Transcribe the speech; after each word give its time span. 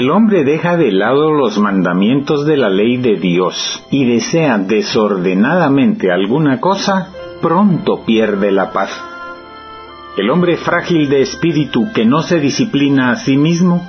el 0.00 0.10
hombre 0.10 0.44
deja 0.44 0.78
de 0.78 0.92
lado 0.92 1.30
los 1.30 1.58
mandamientos 1.58 2.46
de 2.46 2.56
la 2.56 2.70
ley 2.70 2.96
de 2.96 3.16
Dios 3.16 3.84
y 3.90 4.06
desea 4.06 4.56
desordenadamente 4.56 6.10
alguna 6.10 6.58
cosa, 6.58 7.10
pronto 7.42 8.02
pierde 8.06 8.50
la 8.50 8.72
paz. 8.72 8.90
El 10.16 10.30
hombre 10.30 10.56
frágil 10.56 11.10
de 11.10 11.20
espíritu 11.20 11.92
que 11.92 12.06
no 12.06 12.22
se 12.22 12.40
disciplina 12.40 13.10
a 13.10 13.16
sí 13.16 13.36
mismo, 13.36 13.86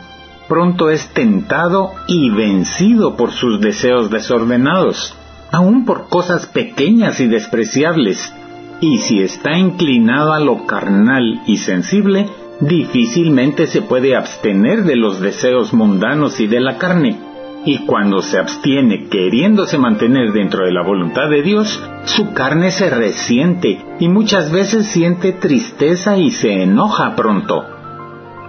pronto 0.50 0.90
es 0.90 1.08
tentado 1.14 1.94
y 2.10 2.30
vencido 2.30 3.16
por 3.16 3.32
sus 3.32 3.62
deseos 3.62 4.10
desordenados, 4.10 5.16
aun 5.50 5.86
por 5.86 6.10
cosas 6.10 6.46
pequeñas 6.46 7.22
y 7.22 7.28
despreciables, 7.28 8.36
y 8.82 8.98
si 8.98 9.22
está 9.22 9.58
inclinado 9.58 10.34
a 10.34 10.42
lo 10.42 10.66
carnal 10.66 11.42
y 11.48 11.56
sensible, 11.56 12.28
difícilmente 12.62 13.68
se 13.68 13.82
puede 13.82 14.16
abstener 14.16 14.84
de 14.84 14.96
los 14.96 15.20
deseos 15.20 15.74
mundanos 15.74 16.40
y 16.40 16.48
de 16.48 16.60
la 16.60 16.78
carne. 16.78 17.18
Y 17.64 17.86
cuando 17.86 18.22
se 18.22 18.40
abstiene 18.40 19.08
queriéndose 19.08 19.78
mantener 19.78 20.32
dentro 20.32 20.66
de 20.66 20.72
la 20.72 20.82
voluntad 20.82 21.30
de 21.30 21.44
Dios, 21.44 21.84
su 22.06 22.34
carne 22.34 22.72
se 22.72 22.90
resiente 22.90 23.80
y 24.00 24.08
muchas 24.08 24.52
veces 24.52 24.88
siente 24.88 25.32
tristeza 25.34 26.18
y 26.18 26.32
se 26.32 26.64
enoja 26.64 27.16
pronto. 27.16 27.66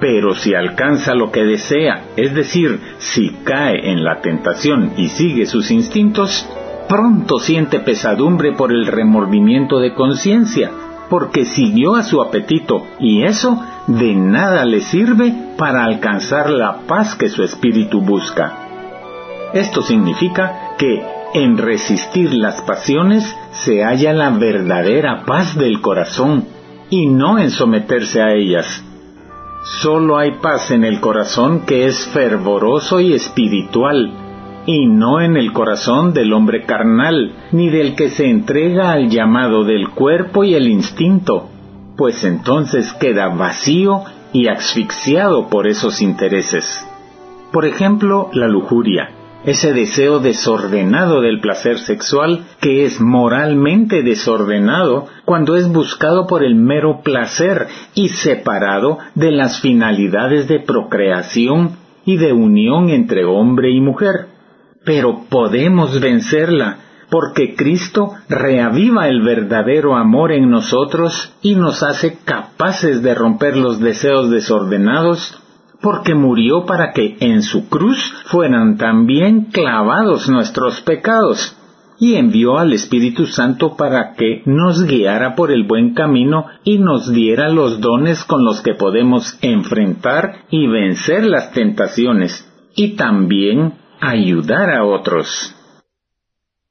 Pero 0.01 0.35
si 0.35 0.55
alcanza 0.55 1.15
lo 1.15 1.31
que 1.31 1.45
desea, 1.45 2.07
es 2.17 2.35
decir, 2.35 2.81
si 2.99 3.31
cae 3.45 3.93
en 3.93 4.03
la 4.03 4.21
tentación 4.21 4.95
y 4.97 5.09
sigue 5.09 5.47
sus 5.47 5.71
instintos, 5.71 6.49
pronto 6.89 7.39
siente 7.39 7.81
pesadumbre 7.81 8.53
por 8.53 8.73
el 8.73 8.87
remordimiento 8.87 9.79
de 9.79 9.95
conciencia, 9.95 10.71
porque 11.13 11.45
siguió 11.45 11.95
a 11.95 12.05
su 12.05 12.23
apetito 12.23 12.87
y 12.99 13.25
eso 13.25 13.63
de 13.87 14.15
nada 14.15 14.65
le 14.65 14.81
sirve 14.81 15.35
para 15.59 15.85
alcanzar 15.85 16.49
la 16.49 16.87
paz 16.87 17.17
que 17.17 17.29
su 17.29 17.43
espíritu 17.43 18.01
busca. 18.01 19.51
Esto 19.53 19.83
significa 19.83 20.71
que 20.79 21.05
en 21.35 21.59
resistir 21.59 22.33
las 22.33 22.63
pasiones 22.63 23.31
se 23.51 23.85
halla 23.85 24.15
la 24.15 24.31
verdadera 24.31 25.25
paz 25.27 25.55
del 25.55 25.83
corazón 25.83 26.47
y 26.89 27.09
no 27.09 27.39
en 27.39 27.51
someterse 27.51 28.23
a 28.23 28.33
ellas. 28.33 28.83
Solo 29.83 30.17
hay 30.17 30.39
paz 30.41 30.71
en 30.71 30.83
el 30.83 30.99
corazón 31.01 31.67
que 31.67 31.89
es 31.89 32.07
fervoroso 32.09 33.01
y 33.01 33.13
espiritual, 33.13 34.15
y 34.67 34.87
no 34.87 35.21
en 35.21 35.37
el 35.37 35.53
corazón 35.53 36.13
del 36.13 36.33
hombre 36.33 36.65
carnal, 36.65 37.33
ni 37.53 37.69
del 37.69 37.95
que 37.95 38.11
se 38.11 38.29
entrega 38.29 38.93
al 38.93 39.09
llamado 39.09 39.65
del 39.65 39.91
cuerpo 39.91 40.45
y 40.45 40.55
el 40.55 40.69
instinto, 40.69 41.49
pues 41.97 42.25
entonces 42.25 42.93
queda 42.95 43.29
vacío 43.29 44.03
y 44.33 44.49
asfixiado 44.49 45.49
por 45.49 45.67
esos 45.67 46.01
intereses. 46.01 46.87
Por 47.53 47.67
ejemplo, 47.67 48.31
la 48.33 48.49
lujuria, 48.49 49.11
ese 49.45 49.73
deseo 49.73 50.21
desordenado 50.21 51.21
del 51.21 51.41
placer 51.41 51.79
sexual 51.79 52.45
que 52.61 52.85
es 52.85 53.01
moralmente 53.01 54.03
desordenado 54.03 55.07
cuando 55.25 55.57
es 55.57 55.71
buscado 55.71 56.27
por 56.27 56.45
el 56.45 56.55
mero 56.55 57.01
placer 57.03 57.67
y 57.95 58.09
separado 58.09 58.99
de 59.15 59.33
las 59.33 59.61
finalidades 59.61 60.49
de 60.49 60.61
procreación 60.61 61.77
y 62.05 62.17
de 62.17 62.33
unión 62.33 62.89
entre 62.89 63.25
hombre 63.25 63.71
y 63.71 63.81
mujer. 63.81 64.32
Pero 64.85 65.25
podemos 65.29 66.01
vencerla 66.01 66.79
porque 67.13 67.55
Cristo 67.55 68.15
reaviva 68.27 69.07
el 69.07 69.21
verdadero 69.21 69.97
amor 69.97 70.33
en 70.33 70.49
nosotros 70.49 71.35
y 71.43 71.57
nos 71.57 71.83
hace 71.83 72.19
capaces 72.25 73.03
de 73.03 73.15
romper 73.15 73.55
los 73.55 73.81
deseos 73.81 74.31
desordenados, 74.31 75.39
porque 75.83 76.15
murió 76.15 76.65
para 76.65 76.93
que 76.93 77.19
en 77.21 77.43
su 77.43 77.69
cruz 77.69 77.99
fueran 78.29 78.79
también 78.79 79.51
clavados 79.53 80.27
nuestros 80.31 80.81
pecados, 80.81 81.55
y 81.99 82.15
envió 82.15 82.59
al 82.59 82.73
Espíritu 82.73 83.27
Santo 83.27 83.77
para 83.77 84.15
que 84.15 84.43
nos 84.47 84.83
guiara 84.87 85.35
por 85.35 85.53
el 85.53 85.65
buen 85.65 85.93
camino 85.93 86.47
y 86.65 86.79
nos 86.79 87.13
diera 87.13 87.51
los 87.51 87.79
dones 87.83 88.25
con 88.25 88.43
los 88.43 88.63
que 88.63 88.73
podemos 88.73 89.39
enfrentar 89.43 90.47
y 90.49 90.67
vencer 90.67 91.27
las 91.27 91.53
tentaciones, 91.53 92.51
y 92.75 92.97
también 92.97 93.82
ayudar 94.03 94.71
a 94.71 94.85
otros. 94.85 95.55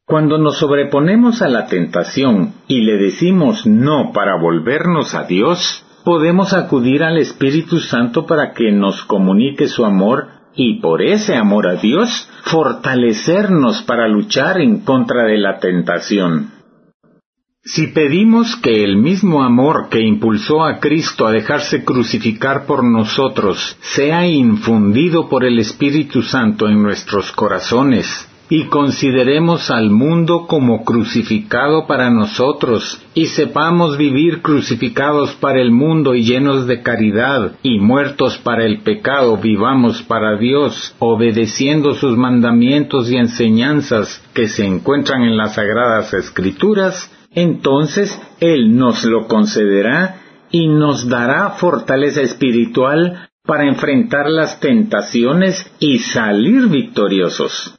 Cuando 0.06 0.38
nos 0.38 0.58
sobreponemos 0.58 1.42
a 1.42 1.48
la 1.48 1.68
tentación 1.68 2.56
y 2.68 2.82
le 2.82 2.98
decimos 2.98 3.66
no 3.66 4.12
para 4.12 4.36
volvernos 4.36 5.16
a 5.16 5.24
Dios, 5.24 5.86
podemos 6.04 6.54
acudir 6.54 7.04
al 7.04 7.18
Espíritu 7.18 7.80
Santo 7.80 8.26
para 8.26 8.52
que 8.52 8.74
nos 8.74 9.06
comunique 9.06 9.70
su 9.70 9.86
amor 9.86 10.28
y 10.56 10.82
por 10.82 11.02
ese 11.02 11.38
amor 11.38 11.68
a 11.68 11.76
Dios 11.76 12.30
fortalecernos 12.44 13.84
para 13.84 14.10
luchar 14.10 14.60
en 14.60 14.82
contra 14.82 15.24
de 15.24 15.38
la 15.38 15.60
tentación. 15.60 16.52
Si 17.64 17.88
pedimos 17.88 18.56
que 18.56 18.84
el 18.84 18.98
mismo 18.98 19.44
amor 19.44 19.90
que 19.92 20.02
impulsó 20.02 20.64
a 20.64 20.80
Cristo 20.80 21.28
a 21.28 21.32
dejarse 21.32 21.86
crucificar 21.86 22.66
por 22.66 22.84
nosotros 22.84 23.78
sea 23.82 24.28
infundido 24.28 25.30
por 25.30 25.46
el 25.46 25.60
Espíritu 25.60 26.24
Santo 26.24 26.68
en 26.68 26.82
nuestros 26.82 27.32
corazones, 27.32 28.28
y 28.50 28.64
consideremos 28.66 29.70
al 29.70 29.92
mundo 29.92 30.48
como 30.48 30.84
crucificado 30.84 31.86
para 31.86 32.10
nosotros, 32.10 33.00
y 33.14 33.28
sepamos 33.28 33.96
vivir 33.96 34.42
crucificados 34.42 35.34
para 35.36 35.62
el 35.62 35.72
mundo 35.72 36.16
y 36.16 36.24
llenos 36.24 36.66
de 36.66 36.82
caridad, 36.82 37.60
y 37.62 37.78
muertos 37.78 38.40
para 38.40 38.66
el 38.66 38.80
pecado 38.82 39.38
vivamos 39.38 40.02
para 40.02 40.36
Dios, 40.36 40.96
obedeciendo 40.98 41.94
sus 41.94 42.18
mandamientos 42.18 43.12
y 43.12 43.18
enseñanzas 43.18 44.20
que 44.34 44.48
se 44.48 44.66
encuentran 44.66 45.22
en 45.22 45.38
las 45.38 45.54
sagradas 45.54 46.12
escrituras, 46.16 47.10
entonces 47.34 48.20
Él 48.40 48.76
nos 48.76 49.04
lo 49.06 49.28
concederá 49.28 50.22
y 50.52 50.68
nos 50.68 51.08
dará 51.08 51.52
fortaleza 51.52 52.22
espiritual 52.22 53.30
para 53.46 53.68
enfrentar 53.68 54.30
las 54.30 54.60
tentaciones 54.60 55.72
y 55.80 56.00
salir 56.00 56.68
victoriosos. 56.68 57.78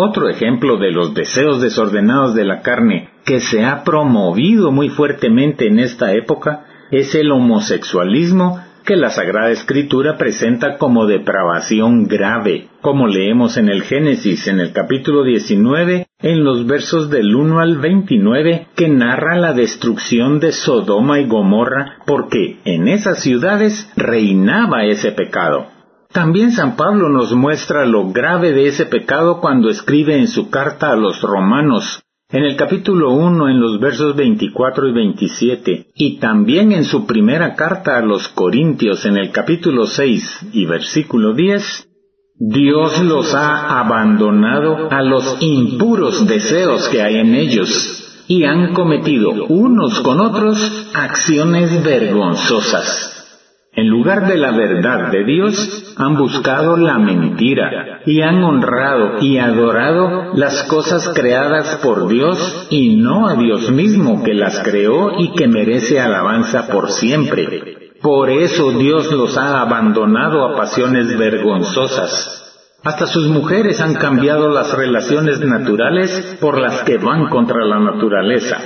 Otro 0.00 0.28
ejemplo 0.28 0.78
de 0.78 0.92
los 0.92 1.12
deseos 1.14 1.60
desordenados 1.60 2.34
de 2.34 2.44
la 2.44 2.62
carne 2.62 3.10
que 3.24 3.40
se 3.40 3.64
ha 3.64 3.84
promovido 3.84 4.70
muy 4.70 4.88
fuertemente 4.88 5.66
en 5.66 5.78
esta 5.78 6.12
época 6.12 6.64
es 6.90 7.14
el 7.14 7.30
homosexualismo 7.30 8.60
que 8.84 8.96
la 8.96 9.10
Sagrada 9.10 9.50
Escritura 9.50 10.16
presenta 10.16 10.78
como 10.78 11.06
depravación 11.06 12.06
grave, 12.06 12.68
como 12.80 13.06
leemos 13.06 13.58
en 13.58 13.68
el 13.68 13.82
Génesis 13.82 14.46
en 14.46 14.60
el 14.60 14.72
capítulo 14.72 15.24
19, 15.24 16.06
en 16.20 16.42
los 16.42 16.66
versos 16.66 17.10
del 17.10 17.34
1 17.34 17.60
al 17.60 17.78
29, 17.78 18.68
que 18.74 18.88
narra 18.88 19.36
la 19.36 19.52
destrucción 19.52 20.40
de 20.40 20.50
Sodoma 20.50 21.20
y 21.20 21.28
Gomorra, 21.28 21.98
porque 22.06 22.58
en 22.64 22.88
esas 22.88 23.22
ciudades 23.22 23.88
reinaba 23.96 24.84
ese 24.84 25.12
pecado. 25.12 25.68
También 26.12 26.52
San 26.52 26.76
Pablo 26.76 27.08
nos 27.08 27.32
muestra 27.34 27.86
lo 27.86 28.10
grave 28.10 28.52
de 28.52 28.66
ese 28.66 28.86
pecado 28.86 29.40
cuando 29.40 29.68
escribe 29.68 30.18
en 30.18 30.26
su 30.26 30.50
carta 30.50 30.90
a 30.90 30.96
los 30.96 31.20
romanos, 31.20 32.02
en 32.30 32.44
el 32.44 32.56
capítulo 32.56 33.12
1 33.12 33.48
en 33.48 33.60
los 33.60 33.78
versos 33.78 34.16
24 34.16 34.88
y 34.88 34.92
27, 34.92 35.86
y 35.94 36.18
también 36.18 36.72
en 36.72 36.84
su 36.84 37.06
primera 37.06 37.54
carta 37.54 37.96
a 37.96 38.02
los 38.02 38.28
Corintios 38.28 39.06
en 39.06 39.16
el 39.16 39.30
capítulo 39.30 39.86
6 39.86 40.48
y 40.52 40.66
versículo 40.66 41.32
10, 41.32 41.87
Dios 42.40 43.02
los 43.02 43.34
ha 43.34 43.80
abandonado 43.80 44.88
a 44.92 45.02
los 45.02 45.38
impuros 45.40 46.24
deseos 46.24 46.88
que 46.88 47.02
hay 47.02 47.16
en 47.16 47.34
ellos, 47.34 48.24
y 48.28 48.44
han 48.44 48.74
cometido 48.74 49.46
unos 49.48 49.98
con 50.00 50.20
otros 50.20 50.56
acciones 50.94 51.82
vergonzosas. 51.82 53.14
En 53.72 53.88
lugar 53.88 54.28
de 54.28 54.36
la 54.36 54.52
verdad 54.52 55.10
de 55.10 55.24
Dios, 55.24 55.94
han 55.96 56.16
buscado 56.16 56.76
la 56.76 56.98
mentira 56.98 58.02
y 58.06 58.22
han 58.22 58.42
honrado 58.44 59.18
y 59.20 59.38
adorado 59.38 60.32
las 60.34 60.62
cosas 60.64 61.10
creadas 61.14 61.80
por 61.82 62.06
Dios 62.06 62.68
y 62.70 62.96
no 62.96 63.26
a 63.26 63.34
Dios 63.34 63.70
mismo 63.72 64.22
que 64.22 64.34
las 64.34 64.60
creó 64.60 65.18
y 65.18 65.32
que 65.32 65.48
merece 65.48 66.00
alabanza 66.00 66.68
por 66.68 66.90
siempre. 66.90 67.87
Por 68.02 68.30
eso 68.30 68.72
Dios 68.72 69.10
los 69.12 69.36
ha 69.36 69.60
abandonado 69.60 70.46
a 70.46 70.56
pasiones 70.56 71.16
vergonzosas. 71.18 72.44
Hasta 72.84 73.06
sus 73.06 73.28
mujeres 73.28 73.80
han 73.80 73.94
cambiado 73.94 74.48
las 74.48 74.72
relaciones 74.72 75.40
naturales 75.40 76.36
por 76.40 76.60
las 76.60 76.84
que 76.84 76.96
van 76.98 77.28
contra 77.28 77.64
la 77.64 77.80
naturaleza 77.80 78.56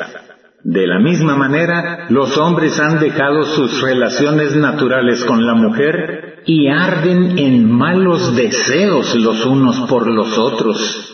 de 0.65 0.87
la 0.87 1.01
misma 1.01 1.37
manera, 1.37 2.07
los 2.09 2.39
hombres 2.39 2.79
han 2.79 3.01
dejado 3.01 3.43
sus 3.45 3.83
relaciones 3.83 4.55
naturales 4.55 5.25
con 5.25 5.45
la 5.45 5.55
mujer 5.55 6.43
y 6.47 6.69
arden 6.69 7.37
en 7.37 7.71
malos 7.71 8.37
deseos 8.37 9.15
los 9.17 9.45
unos 9.45 9.89
por 9.89 10.09
los 10.09 10.39
otros. 10.39 11.12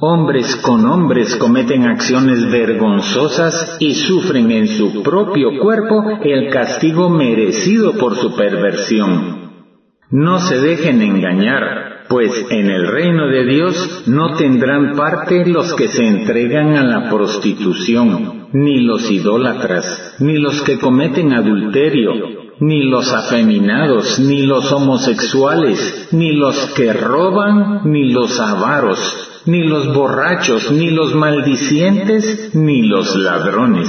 Hombres 0.00 0.54
con 0.62 0.86
hombres 0.86 1.34
cometen 1.34 1.82
acciones 1.84 2.48
vergonzosas 2.52 3.78
y 3.80 3.94
sufren 3.94 4.48
en 4.52 4.68
su 4.68 5.02
propio 5.02 5.58
cuerpo 5.60 6.20
el 6.22 6.50
castigo 6.50 7.10
merecido 7.10 7.94
por 7.94 8.14
su 8.14 8.36
perversión. 8.36 9.64
No 10.12 10.38
se 10.38 10.60
dejen 10.60 11.02
engañar 11.02 12.04
pues 12.08 12.46
en 12.48 12.70
el 12.70 12.86
reino 12.86 13.26
de 13.26 13.44
Dios 13.44 14.04
no 14.06 14.36
tendrán 14.36 14.94
parte 14.96 15.44
los 15.44 15.74
que 15.74 15.88
se 15.88 16.06
entregan 16.06 16.76
a 16.76 16.84
la 16.84 17.10
prostitución, 17.10 18.46
ni 18.52 18.80
los 18.80 19.10
idólatras, 19.10 20.14
ni 20.20 20.38
los 20.38 20.62
que 20.62 20.78
cometen 20.78 21.32
adulterio, 21.32 22.12
ni 22.60 22.84
los 22.84 23.12
afeminados, 23.12 24.20
ni 24.20 24.46
los 24.46 24.70
homosexuales, 24.72 26.08
ni 26.12 26.36
los 26.36 26.72
que 26.76 26.92
roban, 26.92 27.82
ni 27.90 28.12
los 28.12 28.40
avaros, 28.40 29.27
ni 29.48 29.66
los 29.66 29.94
borrachos, 29.94 30.70
ni 30.70 30.90
los 30.90 31.14
maldicientes, 31.14 32.54
ni 32.54 32.82
los 32.82 33.16
ladrones. 33.16 33.88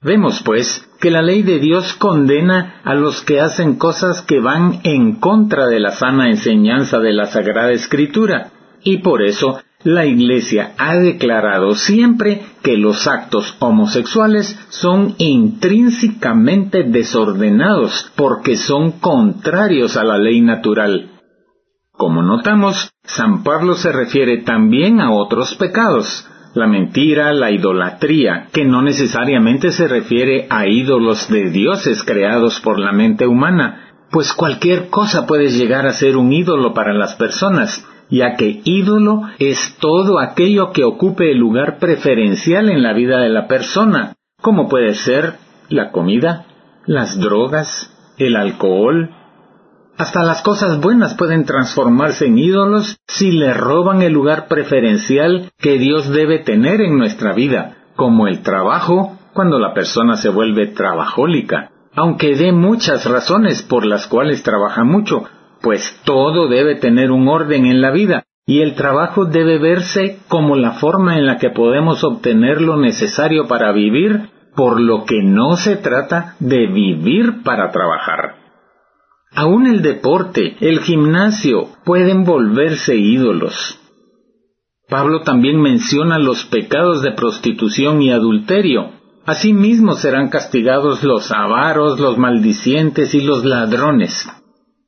Vemos, 0.00 0.42
pues, 0.42 0.88
que 1.00 1.10
la 1.10 1.20
ley 1.20 1.42
de 1.42 1.58
Dios 1.58 1.92
condena 1.92 2.80
a 2.82 2.94
los 2.94 3.20
que 3.20 3.40
hacen 3.40 3.76
cosas 3.76 4.22
que 4.22 4.40
van 4.40 4.80
en 4.84 5.16
contra 5.20 5.66
de 5.66 5.80
la 5.80 5.90
sana 5.90 6.30
enseñanza 6.30 6.98
de 6.98 7.12
la 7.12 7.26
Sagrada 7.26 7.72
Escritura, 7.72 8.52
y 8.82 8.98
por 8.98 9.22
eso 9.22 9.60
la 9.82 10.06
Iglesia 10.06 10.72
ha 10.78 10.96
declarado 10.96 11.74
siempre 11.74 12.40
que 12.62 12.78
los 12.78 13.06
actos 13.06 13.56
homosexuales 13.58 14.58
son 14.70 15.14
intrínsecamente 15.18 16.84
desordenados 16.84 18.10
porque 18.16 18.56
son 18.56 18.92
contrarios 18.92 19.98
a 19.98 20.04
la 20.04 20.16
ley 20.16 20.40
natural. 20.40 21.10
Como 21.92 22.22
notamos, 22.22 22.93
San 23.04 23.44
Pablo 23.44 23.74
se 23.74 23.92
refiere 23.92 24.38
también 24.38 25.00
a 25.00 25.12
otros 25.12 25.54
pecados, 25.56 26.26
la 26.54 26.66
mentira, 26.66 27.32
la 27.34 27.50
idolatría, 27.50 28.46
que 28.52 28.64
no 28.64 28.80
necesariamente 28.80 29.70
se 29.72 29.86
refiere 29.86 30.46
a 30.48 30.66
ídolos 30.66 31.28
de 31.28 31.50
dioses 31.50 32.02
creados 32.02 32.60
por 32.60 32.78
la 32.78 32.92
mente 32.92 33.26
humana, 33.26 33.92
pues 34.10 34.32
cualquier 34.32 34.88
cosa 34.88 35.26
puede 35.26 35.50
llegar 35.50 35.86
a 35.86 35.92
ser 35.92 36.16
un 36.16 36.32
ídolo 36.32 36.72
para 36.72 36.94
las 36.94 37.14
personas, 37.16 37.86
ya 38.08 38.36
que 38.36 38.62
ídolo 38.64 39.22
es 39.38 39.76
todo 39.80 40.18
aquello 40.18 40.72
que 40.72 40.84
ocupe 40.84 41.30
el 41.30 41.38
lugar 41.38 41.78
preferencial 41.78 42.70
en 42.70 42.82
la 42.82 42.94
vida 42.94 43.18
de 43.18 43.28
la 43.28 43.48
persona, 43.48 44.14
como 44.40 44.68
puede 44.68 44.94
ser 44.94 45.34
la 45.68 45.90
comida, 45.90 46.46
las 46.86 47.18
drogas, 47.18 47.90
el 48.16 48.36
alcohol, 48.36 49.10
hasta 49.96 50.22
las 50.22 50.42
cosas 50.42 50.80
buenas 50.80 51.14
pueden 51.14 51.44
transformarse 51.44 52.26
en 52.26 52.38
ídolos 52.38 52.98
si 53.06 53.32
le 53.32 53.54
roban 53.54 54.02
el 54.02 54.12
lugar 54.12 54.48
preferencial 54.48 55.52
que 55.58 55.78
Dios 55.78 56.08
debe 56.10 56.40
tener 56.40 56.80
en 56.80 56.98
nuestra 56.98 57.32
vida, 57.32 57.76
como 57.96 58.26
el 58.26 58.42
trabajo 58.42 59.16
cuando 59.32 59.58
la 59.58 59.72
persona 59.72 60.16
se 60.16 60.28
vuelve 60.28 60.68
trabajólica, 60.68 61.70
aunque 61.94 62.34
dé 62.34 62.52
muchas 62.52 63.04
razones 63.04 63.62
por 63.62 63.84
las 63.86 64.06
cuales 64.06 64.42
trabaja 64.42 64.84
mucho, 64.84 65.24
pues 65.60 66.00
todo 66.04 66.48
debe 66.48 66.76
tener 66.76 67.10
un 67.10 67.28
orden 67.28 67.66
en 67.66 67.80
la 67.80 67.90
vida, 67.90 68.24
y 68.46 68.60
el 68.60 68.74
trabajo 68.74 69.24
debe 69.24 69.58
verse 69.58 70.18
como 70.28 70.56
la 70.56 70.72
forma 70.72 71.18
en 71.18 71.26
la 71.26 71.38
que 71.38 71.50
podemos 71.50 72.04
obtener 72.04 72.60
lo 72.60 72.76
necesario 72.76 73.46
para 73.46 73.72
vivir, 73.72 74.30
por 74.54 74.80
lo 74.80 75.04
que 75.04 75.22
no 75.22 75.56
se 75.56 75.76
trata 75.76 76.36
de 76.38 76.66
vivir 76.66 77.42
para 77.42 77.70
trabajar. 77.70 78.43
Aún 79.36 79.66
el 79.66 79.82
deporte, 79.82 80.56
el 80.60 80.78
gimnasio, 80.80 81.68
pueden 81.84 82.24
volverse 82.24 82.96
ídolos. 82.96 83.80
Pablo 84.88 85.22
también 85.22 85.60
menciona 85.60 86.20
los 86.20 86.44
pecados 86.44 87.02
de 87.02 87.12
prostitución 87.12 88.00
y 88.00 88.12
adulterio. 88.12 88.92
Asimismo 89.26 89.94
serán 89.94 90.28
castigados 90.28 91.02
los 91.02 91.32
avaros, 91.32 91.98
los 91.98 92.16
maldicientes 92.16 93.12
y 93.14 93.22
los 93.22 93.44
ladrones. 93.44 94.28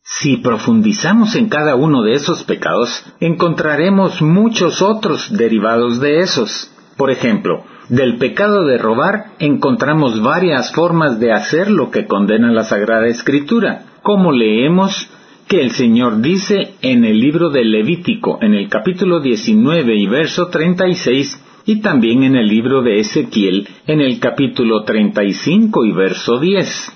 Si 0.04 0.37
profundizamos 0.37 1.34
en 1.34 1.49
cada 1.49 1.75
uno 1.75 2.04
de 2.04 2.12
esos 2.12 2.44
pecados, 2.44 3.04
encontraremos 3.19 4.22
muchos 4.22 4.81
otros 4.81 5.37
derivados 5.37 6.00
de 6.00 6.20
esos. 6.20 6.70
Por 6.96 7.10
ejemplo, 7.10 7.64
del 7.88 8.19
pecado 8.19 8.64
de 8.64 8.78
robar 8.78 9.32
encontramos 9.40 10.22
varias 10.22 10.72
formas 10.72 11.19
de 11.19 11.32
hacer 11.32 11.69
lo 11.69 11.90
que 11.90 12.06
condena 12.06 12.52
la 12.52 12.62
Sagrada 12.62 13.08
Escritura 13.08 13.87
como 14.06 14.31
leemos 14.31 15.11
que 15.49 15.61
el 15.61 15.73
Señor 15.73 16.20
dice 16.20 16.75
en 16.81 17.05
el 17.05 17.19
libro 17.19 17.50
de 17.50 17.64
Levítico, 17.64 18.38
en 18.41 18.55
el 18.55 18.69
capítulo 18.69 19.19
19 19.19 19.97
y 19.97 20.06
verso 20.06 20.47
36, 20.47 21.43
y 21.64 21.81
también 21.81 22.23
en 22.23 22.37
el 22.37 22.47
libro 22.47 22.82
de 22.82 23.00
Ezequiel, 23.00 23.67
en 23.85 24.00
el 24.00 24.20
capítulo 24.20 24.85
35 24.85 25.85
y 25.87 25.91
verso 25.91 26.38
10. 26.38 26.93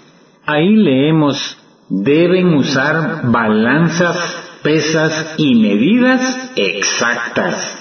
Ahí 0.46 0.76
leemos, 0.76 1.58
deben 1.88 2.54
usar 2.54 3.22
balanzas, 3.24 4.60
pesas 4.62 5.34
y 5.36 5.56
medidas 5.56 6.52
exactas. 6.54 7.76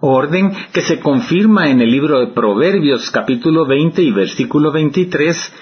Orden 0.00 0.50
que 0.72 0.80
se 0.80 0.98
confirma 0.98 1.70
en 1.70 1.80
el 1.80 1.92
libro 1.92 2.18
de 2.18 2.34
Proverbios 2.34 3.12
capítulo 3.12 3.64
20 3.64 4.02
y 4.02 4.10
versículo 4.10 4.72
23, 4.72 5.54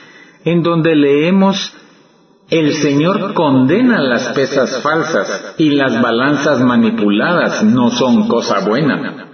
en 0.47 0.62
donde 0.62 0.97
leemos 0.97 1.76
el 2.48 2.75
Señor 2.75 3.34
condena 3.34 4.00
las 4.00 4.28
pesas 4.28 4.81
falsas 4.82 5.54
y 5.58 5.70
las 5.70 6.00
balanzas 6.00 6.60
manipuladas 6.60 7.64
no 7.64 7.90
son 7.90 8.28
cosa 8.28 8.60
buena. 8.60 9.26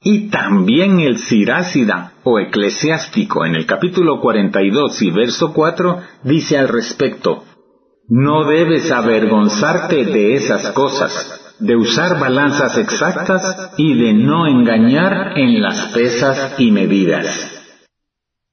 Y 0.00 0.30
también 0.30 1.00
el 1.00 1.18
Sirácida 1.18 2.12
o 2.24 2.38
eclesiástico 2.38 3.44
en 3.44 3.54
el 3.56 3.66
capítulo 3.66 4.20
42 4.20 5.02
y 5.02 5.10
verso 5.10 5.52
4 5.52 5.98
dice 6.24 6.58
al 6.58 6.68
respecto, 6.68 7.44
no 8.08 8.44
debes 8.44 8.90
avergonzarte 8.90 10.04
de 10.04 10.34
esas 10.34 10.72
cosas, 10.72 11.56
de 11.58 11.76
usar 11.76 12.20
balanzas 12.20 12.76
exactas 12.78 13.72
y 13.76 13.94
de 13.94 14.12
no 14.12 14.46
engañar 14.46 15.38
en 15.38 15.60
las 15.60 15.92
pesas 15.92 16.54
y 16.58 16.70
medidas. 16.70 17.61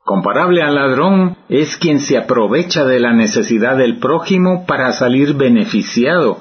Comparable 0.09 0.63
al 0.63 0.73
ladrón 0.73 1.37
es 1.49 1.77
quien 1.77 1.99
se 1.99 2.17
aprovecha 2.17 2.83
de 2.83 2.99
la 2.99 3.13
necesidad 3.13 3.77
del 3.77 3.99
prójimo 3.99 4.65
para 4.65 4.91
salir 4.93 5.35
beneficiado, 5.35 6.39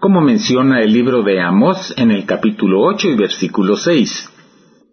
como 0.00 0.22
menciona 0.22 0.80
el 0.80 0.94
libro 0.94 1.22
de 1.22 1.38
Amós 1.38 1.92
en 1.98 2.10
el 2.10 2.24
capítulo 2.24 2.80
8 2.80 3.08
y 3.08 3.14
versículo 3.14 3.76
6. 3.76 4.30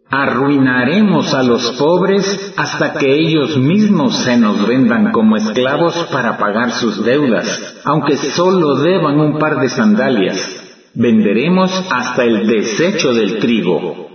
Arruinaremos 0.10 1.34
a 1.34 1.42
los 1.44 1.72
pobres 1.80 2.54
hasta 2.58 2.96
que 2.96 3.16
ellos 3.16 3.58
mismos 3.58 4.26
se 4.26 4.36
nos 4.36 4.68
vendan 4.68 5.14
como 5.14 5.38
esclavos 5.38 5.96
para 6.12 6.38
pagar 6.38 6.72
sus 6.72 7.06
deudas, 7.06 7.82
aunque 7.86 8.18
solo 8.18 8.76
deban 8.82 9.22
un 9.22 9.40
par 9.40 9.58
de 9.62 9.70
sandalias. 9.70 10.92
Venderemos 10.94 11.72
hasta 11.90 12.26
el 12.26 12.46
desecho 12.46 13.14
del 13.14 13.40
trigo, 13.40 14.11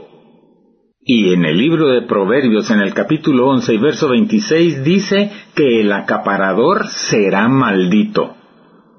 y 1.09 1.33
en 1.33 1.45
el 1.45 1.57
libro 1.57 1.87
de 1.87 2.03
Proverbios, 2.03 2.69
en 2.73 2.81
el 2.81 2.93
capítulo 2.93 3.47
11 3.51 3.75
y 3.75 3.79
verso 3.79 4.09
26, 4.09 4.83
dice 4.83 5.31
que 5.55 5.81
el 5.81 5.93
acaparador 5.93 6.89
será 6.89 7.47
maldito. 7.47 8.35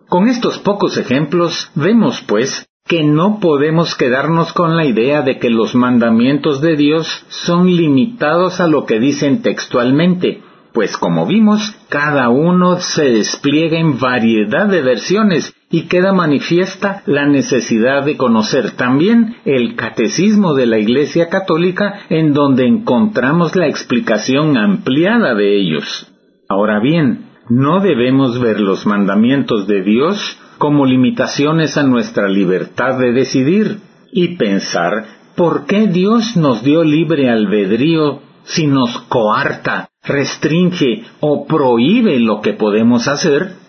Con 0.08 0.30
estos 0.30 0.58
pocos 0.58 0.98
ejemplos, 0.98 1.70
vemos 1.76 2.24
pues 2.26 2.66
que 2.88 3.04
no 3.04 3.42
podemos 3.42 3.94
quedarnos 3.96 4.54
con 4.54 4.78
la 4.78 4.86
idea 4.86 5.22
de 5.22 5.38
que 5.38 5.50
los 5.50 5.76
mandamientos 5.76 6.62
de 6.62 6.78
Dios 6.78 7.26
son 7.28 7.68
limitados 7.76 8.62
a 8.62 8.68
lo 8.68 8.86
que 8.86 9.02
dicen 9.02 9.42
textualmente, 9.42 10.42
pues 10.72 10.96
como 10.96 11.26
vimos, 11.26 11.76
cada 11.90 12.30
uno 12.30 12.78
se 12.78 13.04
despliega 13.04 13.78
en 13.80 14.00
variedad 14.00 14.68
de 14.68 14.82
versiones 14.82 15.54
y 15.70 15.88
queda 15.88 16.14
manifiesta 16.14 17.04
la 17.06 17.26
necesidad 17.26 18.06
de 18.06 18.16
conocer 18.16 18.72
también 18.72 19.36
el 19.44 19.76
catecismo 19.76 20.54
de 20.54 20.66
la 20.66 20.80
Iglesia 20.80 21.28
Católica 21.30 22.02
en 22.10 22.34
donde 22.34 22.66
encontramos 22.66 23.56
la 23.56 23.68
explicación 23.68 24.58
ampliada 24.58 25.36
de 25.36 25.60
ellos. 25.60 26.08
Ahora 26.48 26.80
bien, 26.80 27.26
no 27.50 27.82
debemos 27.82 28.40
ver 28.40 28.60
los 28.62 28.86
mandamientos 28.86 29.68
de 29.68 29.84
Dios 29.84 30.40
como 30.58 30.86
limitaciones 30.86 31.78
a 31.78 31.84
nuestra 31.84 32.30
libertad 32.30 32.98
de 32.98 33.12
decidir 33.12 33.80
y 34.12 34.38
pensar 34.38 35.06
por 35.36 35.66
qué 35.66 35.88
Dios 35.88 36.36
nos 36.38 36.64
dio 36.64 36.84
libre 36.84 37.30
albedrío 37.30 38.22
si 38.44 38.66
nos 38.68 38.98
coarta, 39.10 39.90
restringe 40.04 41.04
o 41.20 41.46
prohíbe 41.46 42.20
lo 42.20 42.42
que 42.42 42.54
podemos 42.54 43.08
hacer. 43.08 43.67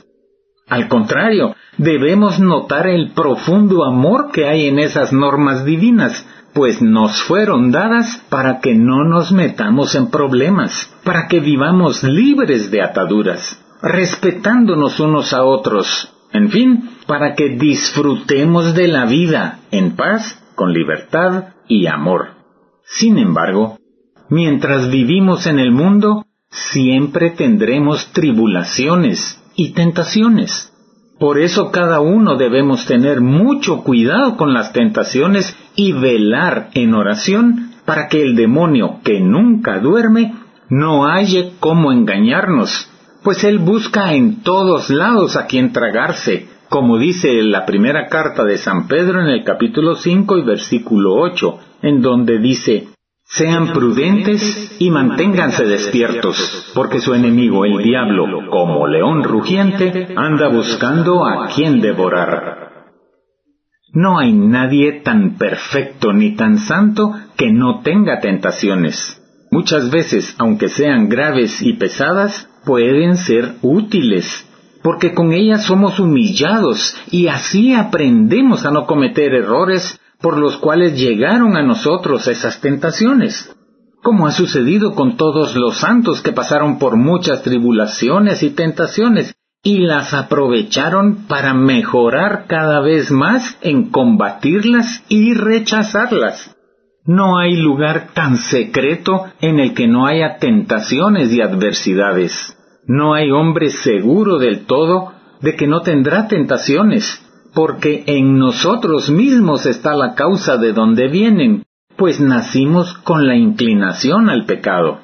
Al 0.69 0.89
contrario, 0.89 1.55
debemos 1.79 2.39
notar 2.41 2.87
el 2.87 3.13
profundo 3.13 3.85
amor 3.85 4.31
que 4.33 4.47
hay 4.47 4.67
en 4.67 4.79
esas 4.79 5.13
normas 5.13 5.65
divinas, 5.65 6.27
pues 6.53 6.83
nos 6.83 7.23
fueron 7.23 7.71
dadas 7.71 8.23
para 8.29 8.61
que 8.61 8.75
no 8.75 9.05
nos 9.05 9.33
metamos 9.33 9.95
en 9.95 10.11
problemas, 10.11 10.93
para 11.05 11.27
que 11.29 11.41
vivamos 11.41 12.03
libres 12.03 12.71
de 12.71 12.83
ataduras, 12.83 13.65
respetándonos 13.81 15.01
unos 15.01 15.33
a 15.33 15.45
otros, 15.45 16.13
en 16.33 16.51
fin, 16.51 16.91
para 17.07 17.35
que 17.35 17.51
disfrutemos 17.51 18.75
de 18.75 18.89
la 18.89 19.07
vida 19.07 19.61
en 19.71 19.97
paz, 19.97 20.43
con 20.55 20.75
libertad 20.75 21.55
y 21.69 21.87
amor. 21.87 22.31
Sin 22.85 23.19
embargo, 23.19 23.79
mientras 24.29 24.91
vivimos 24.91 25.47
en 25.47 25.59
el 25.59 25.71
mundo, 25.71 26.27
siempre 26.51 27.31
tendremos 27.31 28.13
tribulaciones 28.13 29.39
y 29.59 29.73
tentaciones. 29.73 30.73
Por 31.19 31.41
eso 31.41 31.73
cada 31.73 32.01
uno 32.01 32.37
debemos 32.37 32.87
tener 32.87 33.21
mucho 33.21 33.83
cuidado 33.83 34.37
con 34.37 34.55
las 34.55 34.73
tentaciones 34.73 35.55
y 35.75 35.91
velar 35.91 36.71
en 36.75 36.95
oración 36.95 37.73
para 37.85 38.07
que 38.07 38.23
el 38.23 38.37
demonio, 38.37 39.01
que 39.03 39.19
nunca 39.21 39.81
duerme, 39.81 40.33
no 40.71 41.07
halle 41.07 41.55
cómo 41.59 41.91
engañarnos, 41.91 42.89
pues 43.25 43.43
él 43.43 43.59
busca 43.59 44.15
en 44.15 44.43
todos 44.43 44.91
lados 44.91 45.37
a 45.37 45.47
quien 45.47 45.73
tragarse, 45.73 46.47
como 46.69 46.97
dice 46.97 47.43
la 47.43 47.67
primera 47.67 48.07
carta 48.07 48.45
de 48.45 48.59
San 48.59 48.87
Pedro 48.87 49.21
en 49.21 49.27
el 49.27 49.43
capítulo 49.43 49.97
5 49.97 50.39
y 50.39 50.43
versículo 50.45 51.17
8, 51.17 51.59
en 51.83 52.01
donde 52.01 52.39
dice, 52.39 52.91
sean 53.29 53.73
prudentes 53.73 54.77
y 54.79 54.91
manténganse 54.91 55.65
despiertos, 55.65 56.73
porque 56.75 56.99
su 56.99 57.15
enemigo, 57.15 57.65
el 57.65 57.83
diablo, 57.83 58.51
como 58.51 58.87
león 58.87 59.23
rugiente, 59.23 60.15
anda 60.17 60.49
buscando 60.49 61.27
a 61.27 61.49
quien 61.49 61.81
devorar. 61.81 62.69
No 63.93 64.19
hay 64.19 64.33
nadie 64.33 65.01
tan 65.03 65.37
perfecto 65.37 66.13
ni 66.13 66.37
tan 66.37 66.59
santo 66.59 67.15
que 67.37 67.53
no 67.53 67.81
tenga 67.83 68.21
tentaciones. 68.21 69.23
Muchas 69.51 69.91
veces, 69.91 70.35
aunque 70.39 70.69
sean 70.69 71.09
graves 71.09 71.63
y 71.63 71.75
pesadas, 71.75 72.49
pueden 72.65 73.17
ser 73.17 73.55
útiles 73.63 74.47
porque 74.83 75.13
con 75.13 75.33
ellas 75.33 75.65
somos 75.65 75.99
humillados 75.99 76.97
y 77.11 77.27
así 77.29 77.75
aprendemos 77.75 78.65
a 78.65 78.71
no 78.71 78.87
cometer 78.87 79.35
errores 79.35 80.01
por 80.21 80.39
los 80.39 80.57
cuales 80.57 80.99
llegaron 80.99 81.57
a 81.57 81.63
nosotros 81.63 82.27
esas 82.27 82.61
tentaciones, 82.61 83.55
como 84.03 84.27
ha 84.27 84.33
sucedido 84.33 84.95
con 84.95 85.17
todos 85.17 85.55
los 85.55 85.79
santos 85.79 86.23
que 86.23 86.33
pasaron 86.33 86.79
por 86.79 86.97
muchas 86.97 87.43
tribulaciones 87.43 88.43
y 88.43 88.51
tentaciones 88.51 89.35
y 89.63 89.79
las 89.79 90.15
aprovecharon 90.15 91.27
para 91.27 91.53
mejorar 91.53 92.47
cada 92.47 92.81
vez 92.81 93.11
más 93.11 93.59
en 93.61 93.91
combatirlas 93.91 95.05
y 95.09 95.35
rechazarlas. 95.35 96.57
No 97.05 97.39
hay 97.39 97.57
lugar 97.57 98.11
tan 98.15 98.37
secreto 98.37 99.25
en 99.41 99.59
el 99.59 99.75
que 99.75 99.89
no 99.89 100.07
haya 100.07 100.37
tentaciones 100.39 101.33
y 101.33 101.41
adversidades. 101.41 102.57
No 102.87 103.15
hay 103.15 103.31
hombre 103.31 103.71
seguro 103.71 104.39
del 104.39 104.67
todo 104.67 105.13
de 105.41 105.57
que 105.57 105.67
no 105.67 105.81
tendrá 105.83 106.29
tentaciones, 106.29 107.23
porque 107.59 108.05
en 108.07 108.39
nosotros 108.39 109.11
mismos 109.11 109.67
está 109.67 109.97
la 109.97 110.15
causa 110.15 110.59
de 110.59 110.73
donde 110.73 111.09
vienen, 111.09 111.65
pues 111.97 112.21
nacimos 112.21 112.97
con 112.99 113.27
la 113.27 113.35
inclinación 113.35 114.31
al 114.31 114.47
pecado. 114.47 115.01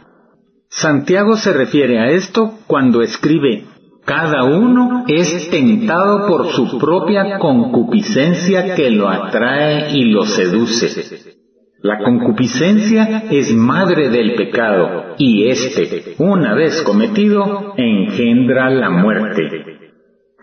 Santiago 0.69 1.35
se 1.35 1.53
refiere 1.53 1.99
a 1.99 2.11
esto 2.11 2.55
cuando 2.69 3.03
escribe, 3.03 3.65
cada 4.05 4.45
uno 4.45 5.05
es 5.09 5.51
tentado 5.51 6.29
por 6.29 6.47
su 6.53 6.79
propia 6.79 7.41
concupiscencia 7.41 8.77
que 8.77 8.89
lo 8.89 9.09
atrae 9.09 9.91
y 9.97 10.13
lo 10.13 10.25
seduce. 10.25 11.35
La 11.83 12.05
concupiscencia 12.05 13.25
es 13.33 13.53
madre 13.53 14.11
del 14.11 14.37
pecado 14.37 15.17
y 15.19 15.49
éste, 15.49 16.15
una 16.19 16.55
vez 16.55 16.83
cometido, 16.83 17.75
engendra 17.77 18.71
la 18.71 18.91
muerte. 18.91 19.74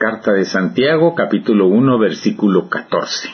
Carta 0.01 0.33
de 0.33 0.45
Santiago 0.45 1.13
capítulo 1.13 1.67
1 1.67 1.99
versículo 1.99 2.69
14. 2.69 3.29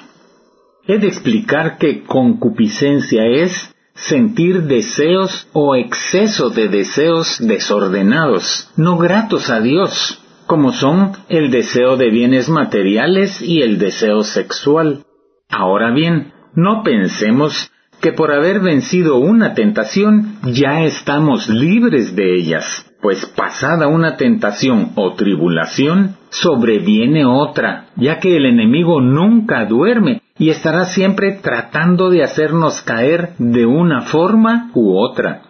He 0.85 0.97
de 0.97 1.07
explicar 1.07 1.77
que 1.77 2.03
concupiscencia 2.03 3.25
es 3.25 3.73
sentir 3.93 4.63
deseos 4.63 5.47
o 5.53 5.77
exceso 5.77 6.49
de 6.49 6.67
deseos 6.67 7.37
desordenados, 7.39 8.69
no 8.75 8.97
gratos 8.97 9.49
a 9.49 9.61
Dios, 9.61 10.21
como 10.45 10.73
son 10.73 11.13
el 11.29 11.51
deseo 11.51 11.95
de 11.95 12.09
bienes 12.09 12.49
materiales 12.49 13.41
y 13.41 13.61
el 13.61 13.79
deseo 13.79 14.23
sexual. 14.23 15.05
Ahora 15.49 15.91
bien, 15.91 16.33
no 16.53 16.83
pensemos 16.83 17.71
que 18.01 18.11
por 18.11 18.33
haber 18.33 18.59
vencido 18.59 19.19
una 19.19 19.53
tentación 19.53 20.37
ya 20.43 20.83
estamos 20.83 21.47
libres 21.47 22.13
de 22.13 22.35
ellas, 22.35 22.86
pues 23.01 23.25
pasada 23.25 23.87
una 23.87 24.17
tentación 24.17 24.91
o 24.95 25.13
tribulación, 25.13 26.15
sobreviene 26.29 27.25
otra, 27.25 27.87
ya 27.95 28.19
que 28.19 28.35
el 28.37 28.45
enemigo 28.45 29.01
nunca 29.01 29.65
duerme 29.65 30.21
y 30.37 30.49
estará 30.49 30.85
siempre 30.85 31.33
tratando 31.33 32.09
de 32.09 32.23
hacernos 32.23 32.81
caer 32.81 33.33
de 33.37 33.65
una 33.65 34.01
forma 34.01 34.71
u 34.73 34.97
otra. 34.97 35.41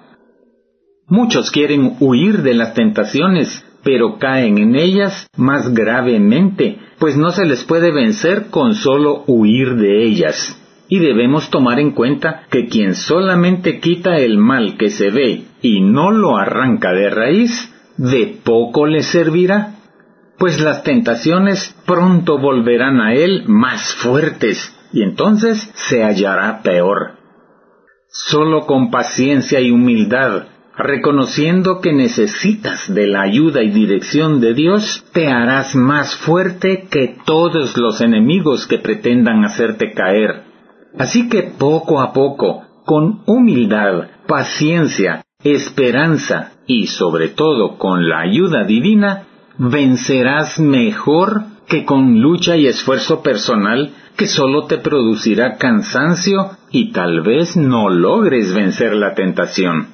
Muchos 1.07 1.51
quieren 1.51 1.95
huir 1.99 2.41
de 2.43 2.53
las 2.53 2.73
tentaciones, 2.73 3.65
pero 3.83 4.17
caen 4.17 4.57
en 4.57 4.75
ellas 4.75 5.27
más 5.37 5.73
gravemente, 5.73 6.79
pues 6.99 7.15
no 7.15 7.29
se 7.29 7.45
les 7.45 7.63
puede 7.63 7.91
vencer 7.91 8.47
con 8.49 8.75
solo 8.75 9.23
huir 9.27 9.75
de 9.75 10.03
ellas 10.03 10.61
y 10.89 10.99
debemos 10.99 11.49
tomar 11.49 11.79
en 11.79 11.91
cuenta 11.91 12.43
que 12.49 12.67
quien 12.67 12.95
solamente 12.95 13.79
quita 13.79 14.17
el 14.17 14.37
mal 14.37 14.77
que 14.77 14.89
se 14.89 15.09
ve 15.09 15.45
y 15.61 15.81
no 15.81 16.11
lo 16.11 16.37
arranca 16.37 16.91
de 16.93 17.09
raíz, 17.09 17.73
de 17.97 18.39
poco 18.43 18.85
le 18.85 19.01
servirá, 19.01 19.75
pues 20.37 20.61
las 20.61 20.83
tentaciones 20.83 21.75
pronto 21.85 22.37
volverán 22.37 23.01
a 23.01 23.13
él 23.13 23.43
más 23.47 23.95
fuertes 23.95 24.73
y 24.93 25.01
entonces 25.01 25.71
se 25.73 26.03
hallará 26.03 26.61
peor. 26.61 27.17
Solo 28.09 28.65
con 28.65 28.89
paciencia 28.89 29.59
y 29.59 29.71
humildad, 29.71 30.43
reconociendo 30.77 31.81
que 31.81 31.91
necesitas 31.91 32.93
de 32.93 33.07
la 33.07 33.23
ayuda 33.23 33.63
y 33.63 33.71
dirección 33.71 34.39
de 34.39 34.53
Dios, 34.53 35.03
te 35.11 35.27
harás 35.27 35.75
más 35.75 36.15
fuerte 36.15 36.87
que 36.89 37.17
todos 37.25 37.75
los 37.75 37.99
enemigos 37.99 38.67
que 38.67 38.77
pretendan 38.77 39.43
hacerte 39.43 39.91
caer 39.91 40.46
Así 40.97 41.29
que 41.29 41.43
poco 41.43 42.01
a 42.01 42.13
poco, 42.13 42.63
con 42.85 43.21
humildad, 43.25 44.09
paciencia, 44.27 45.23
esperanza 45.43 46.53
y 46.65 46.87
sobre 46.87 47.29
todo 47.29 47.77
con 47.77 48.09
la 48.09 48.21
ayuda 48.21 48.63
divina, 48.63 49.23
vencerás 49.57 50.59
mejor 50.59 51.43
que 51.67 51.85
con 51.85 52.21
lucha 52.21 52.55
y 52.55 52.67
esfuerzo 52.67 53.21
personal 53.21 53.93
que 54.15 54.27
solo 54.27 54.65
te 54.65 54.77
producirá 54.77 55.57
cansancio 55.57 56.51
y 56.71 56.91
tal 56.91 57.21
vez 57.21 57.55
no 57.55 57.89
logres 57.89 58.53
vencer 58.53 58.95
la 58.95 59.13
tentación. 59.13 59.89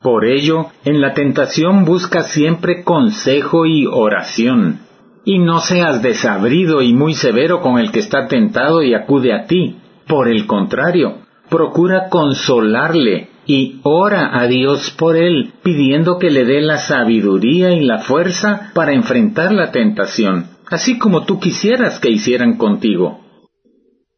Por 0.00 0.24
ello, 0.24 0.66
en 0.84 1.00
la 1.00 1.12
tentación 1.14 1.84
busca 1.84 2.22
siempre 2.22 2.82
consejo 2.82 3.66
y 3.66 3.86
oración. 3.86 4.80
Y 5.24 5.38
no 5.38 5.60
seas 5.60 6.02
desabrido 6.02 6.82
y 6.82 6.94
muy 6.94 7.14
severo 7.14 7.60
con 7.60 7.78
el 7.78 7.90
que 7.90 8.00
está 8.00 8.28
tentado 8.28 8.82
y 8.82 8.94
acude 8.94 9.34
a 9.34 9.46
ti, 9.46 9.76
por 10.08 10.28
el 10.28 10.46
contrario, 10.46 11.18
procura 11.48 12.08
consolarle 12.08 13.28
y 13.46 13.80
ora 13.82 14.38
a 14.38 14.46
Dios 14.46 14.90
por 14.98 15.16
él, 15.16 15.52
pidiendo 15.62 16.18
que 16.18 16.30
le 16.30 16.44
dé 16.44 16.60
la 16.60 16.78
sabiduría 16.78 17.70
y 17.70 17.80
la 17.84 17.98
fuerza 17.98 18.70
para 18.74 18.92
enfrentar 18.92 19.52
la 19.52 19.70
tentación, 19.70 20.46
así 20.70 20.98
como 20.98 21.24
tú 21.24 21.40
quisieras 21.40 21.98
que 21.98 22.10
hicieran 22.10 22.58
contigo. 22.58 23.20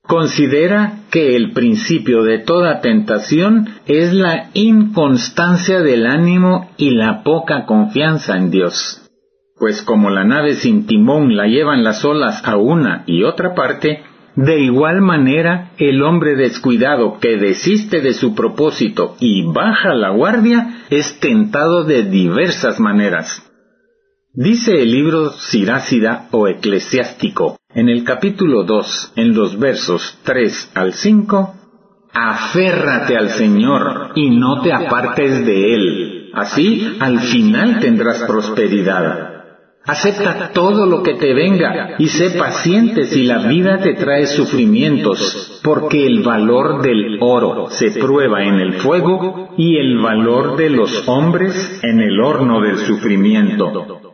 Considera 0.03 1.05
que 1.13 1.37
el 1.37 1.53
principio 1.53 2.25
de 2.25 2.39
toda 2.39 2.81
tentación 2.81 3.69
es 3.87 4.13
la 4.13 4.51
inconstancia 4.55 5.81
del 5.83 6.07
ánimo 6.07 6.71
y 6.77 6.91
la 6.91 7.23
poca 7.23 7.65
confianza 7.65 8.37
en 8.37 8.51
Dios. 8.51 9.09
Pues 9.57 9.83
como 9.83 10.11
la 10.11 10.25
nave 10.25 10.55
sin 10.55 10.87
timón 10.87 11.37
la 11.37 11.47
llevan 11.47 11.85
las 11.85 12.05
olas 12.05 12.43
a 12.45 12.57
una 12.57 13.05
y 13.07 13.23
otra 13.23 13.55
parte, 13.55 14.03
de 14.37 14.61
igual 14.61 15.01
manera, 15.01 15.73
el 15.79 16.03
hombre 16.03 16.37
descuidado 16.37 17.19
que 17.19 17.37
desiste 17.37 18.01
de 18.01 18.13
su 18.13 18.35
propósito 18.35 19.17
y 19.19 19.45
baja 19.45 19.95
la 19.95 20.11
guardia 20.11 20.85
es 20.89 21.19
tentado 21.19 21.85
de 21.85 22.05
diversas 22.05 22.79
maneras. 22.79 23.47
Dice 24.33 24.81
el 24.83 24.93
libro 24.93 25.31
Sirácida 25.31 26.29
o 26.31 26.47
Eclesiástico, 26.47 27.57
en 27.75 27.89
el 27.89 28.05
capítulo 28.05 28.63
2, 28.63 29.15
en 29.17 29.35
los 29.35 29.59
versos 29.59 30.19
3 30.23 30.73
al 30.75 30.93
5, 30.93 31.55
Aférrate 32.13 33.17
al 33.17 33.31
Señor 33.31 34.13
y 34.15 34.31
no 34.31 34.63
te 34.63 34.73
apartes 34.73 35.45
de 35.45 35.75
Él. 35.75 36.31
Así 36.33 36.97
al 37.01 37.19
final 37.21 37.81
tendrás 37.81 38.23
prosperidad. 38.23 39.30
Acepta 39.91 40.53
todo 40.53 40.87
lo 40.87 41.03
que 41.03 41.15
te 41.15 41.35
venga 41.35 41.97
y 41.99 42.07
sé 42.07 42.31
paciente 42.39 43.07
si 43.07 43.25
la 43.25 43.49
vida 43.49 43.79
te 43.79 43.95
trae 43.95 44.25
sufrimientos, 44.27 45.61
porque 45.65 46.07
el 46.07 46.23
valor 46.23 46.81
del 46.81 47.19
oro 47.21 47.67
se 47.71 47.91
prueba 47.91 48.45
en 48.45 48.61
el 48.61 48.75
fuego 48.75 49.49
y 49.57 49.79
el 49.79 49.99
valor 49.99 50.57
de 50.57 50.71
los 50.71 51.09
hombres 51.09 51.81
en 51.83 51.99
el 51.99 52.21
horno 52.21 52.61
del 52.61 52.79
sufrimiento. 52.79 54.13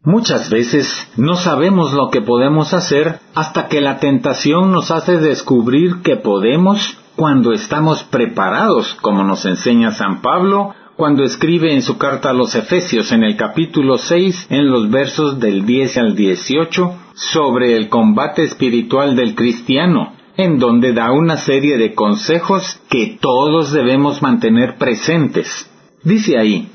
Muchas 0.00 0.48
veces 0.48 0.86
no 1.16 1.34
sabemos 1.34 1.92
lo 1.92 2.08
que 2.10 2.20
podemos 2.20 2.72
hacer 2.72 3.18
hasta 3.34 3.66
que 3.66 3.80
la 3.80 3.98
tentación 3.98 4.70
nos 4.70 4.92
hace 4.92 5.18
descubrir 5.18 6.02
que 6.04 6.14
podemos 6.14 7.00
cuando 7.16 7.52
estamos 7.52 8.04
preparados, 8.04 8.94
como 9.02 9.24
nos 9.24 9.44
enseña 9.44 9.90
San 9.90 10.22
Pablo 10.22 10.72
cuando 10.96 11.24
escribe 11.24 11.74
en 11.74 11.82
su 11.82 11.98
carta 11.98 12.30
a 12.30 12.32
los 12.32 12.54
Efesios 12.54 13.12
en 13.12 13.22
el 13.22 13.36
capítulo 13.36 13.98
6, 13.98 14.46
en 14.48 14.70
los 14.70 14.90
versos 14.90 15.38
del 15.38 15.66
10 15.66 15.98
al 15.98 16.16
18, 16.16 16.94
sobre 17.14 17.76
el 17.76 17.90
combate 17.90 18.44
espiritual 18.44 19.14
del 19.14 19.34
cristiano, 19.34 20.14
en 20.38 20.58
donde 20.58 20.94
da 20.94 21.12
una 21.12 21.36
serie 21.36 21.76
de 21.76 21.94
consejos 21.94 22.80
que 22.88 23.18
todos 23.20 23.72
debemos 23.72 24.22
mantener 24.22 24.78
presentes. 24.78 25.70
Dice 26.02 26.38
ahí, 26.38 26.68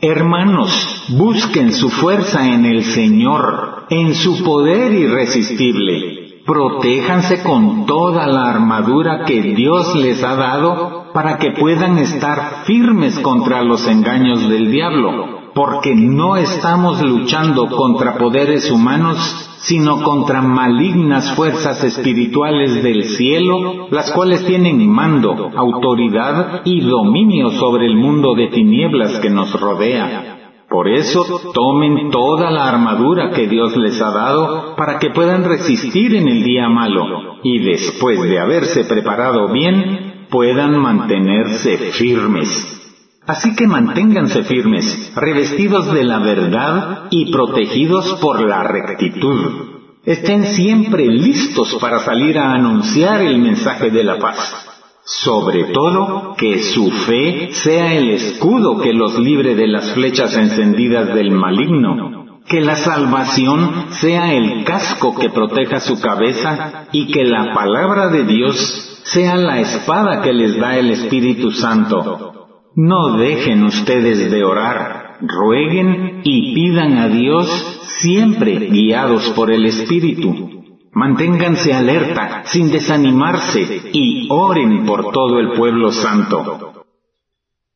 Hermanos, 0.00 1.06
busquen 1.10 1.72
su 1.72 1.88
fuerza 1.88 2.52
en 2.52 2.66
el 2.66 2.82
Señor, 2.82 3.86
en 3.90 4.14
su 4.14 4.42
poder 4.42 4.92
irresistible. 4.92 6.42
Protéjanse 6.46 7.42
con 7.42 7.84
toda 7.86 8.26
la 8.26 8.48
armadura 8.48 9.24
que 9.24 9.42
Dios 9.42 9.94
les 9.96 10.22
ha 10.22 10.34
dado 10.34 10.97
para 11.12 11.38
que 11.38 11.52
puedan 11.52 11.98
estar 11.98 12.64
firmes 12.64 13.18
contra 13.20 13.62
los 13.62 13.86
engaños 13.86 14.48
del 14.48 14.70
diablo, 14.70 15.50
porque 15.54 15.94
no 15.94 16.36
estamos 16.36 17.02
luchando 17.02 17.66
contra 17.66 18.16
poderes 18.16 18.70
humanos, 18.70 19.18
sino 19.58 20.02
contra 20.02 20.40
malignas 20.40 21.34
fuerzas 21.34 21.82
espirituales 21.82 22.82
del 22.82 23.04
cielo, 23.04 23.88
las 23.90 24.10
cuales 24.12 24.44
tienen 24.46 24.88
mando, 24.88 25.50
autoridad 25.56 26.62
y 26.64 26.80
dominio 26.80 27.50
sobre 27.50 27.86
el 27.86 27.96
mundo 27.96 28.34
de 28.34 28.48
tinieblas 28.48 29.18
que 29.18 29.30
nos 29.30 29.58
rodea. 29.58 30.36
Por 30.68 30.86
eso 30.86 31.24
tomen 31.54 32.10
toda 32.10 32.50
la 32.50 32.68
armadura 32.68 33.30
que 33.30 33.48
Dios 33.48 33.74
les 33.76 34.00
ha 34.02 34.12
dado 34.12 34.76
para 34.76 34.98
que 34.98 35.10
puedan 35.10 35.44
resistir 35.44 36.14
en 36.14 36.28
el 36.28 36.42
día 36.44 36.68
malo 36.68 37.38
y 37.42 37.58
después 37.60 38.20
de 38.22 38.38
haberse 38.38 38.84
preparado 38.84 39.48
bien, 39.48 40.07
puedan 40.30 40.78
mantenerse 40.78 41.76
firmes. 41.92 42.78
Así 43.26 43.54
que 43.54 43.66
manténganse 43.66 44.42
firmes, 44.44 45.12
revestidos 45.14 45.92
de 45.92 46.02
la 46.02 46.18
verdad 46.18 47.08
y 47.10 47.30
protegidos 47.30 48.18
por 48.20 48.40
la 48.40 48.62
rectitud. 48.62 49.78
Estén 50.04 50.46
siempre 50.54 51.06
listos 51.06 51.76
para 51.78 51.98
salir 51.98 52.38
a 52.38 52.52
anunciar 52.52 53.20
el 53.20 53.36
mensaje 53.38 53.90
de 53.90 54.04
la 54.04 54.18
paz. 54.18 54.64
Sobre 55.04 55.64
todo, 55.64 56.34
que 56.38 56.62
su 56.62 56.90
fe 56.90 57.50
sea 57.52 57.92
el 57.92 58.10
escudo 58.10 58.80
que 58.80 58.94
los 58.94 59.18
libre 59.18 59.54
de 59.54 59.66
las 59.66 59.92
flechas 59.92 60.34
encendidas 60.34 61.14
del 61.14 61.30
maligno. 61.30 62.40
Que 62.46 62.62
la 62.62 62.76
salvación 62.76 63.88
sea 63.90 64.32
el 64.32 64.64
casco 64.64 65.14
que 65.14 65.28
proteja 65.28 65.80
su 65.80 66.00
cabeza 66.00 66.86
y 66.92 67.12
que 67.12 67.24
la 67.24 67.52
palabra 67.52 68.08
de 68.08 68.24
Dios 68.24 68.87
sea 69.12 69.36
la 69.36 69.60
espada 69.60 70.22
que 70.22 70.32
les 70.32 70.58
da 70.58 70.76
el 70.76 70.90
Espíritu 70.90 71.50
Santo 71.50 72.28
no 72.80 73.16
dejen 73.16 73.64
ustedes 73.64 74.30
de 74.30 74.44
orar, 74.44 75.16
rueguen 75.20 76.20
y 76.22 76.54
pidan 76.54 76.96
a 76.96 77.08
Dios 77.08 77.48
siempre 78.00 78.54
guiados 78.70 79.30
por 79.30 79.50
el 79.50 79.66
Espíritu. 79.66 80.62
Manténganse 80.92 81.74
alerta, 81.74 82.42
sin 82.44 82.70
desanimarse, 82.70 83.90
y 83.92 84.28
oren 84.30 84.86
por 84.86 85.10
todo 85.10 85.40
el 85.40 85.54
pueblo 85.56 85.90
santo. 85.90 86.84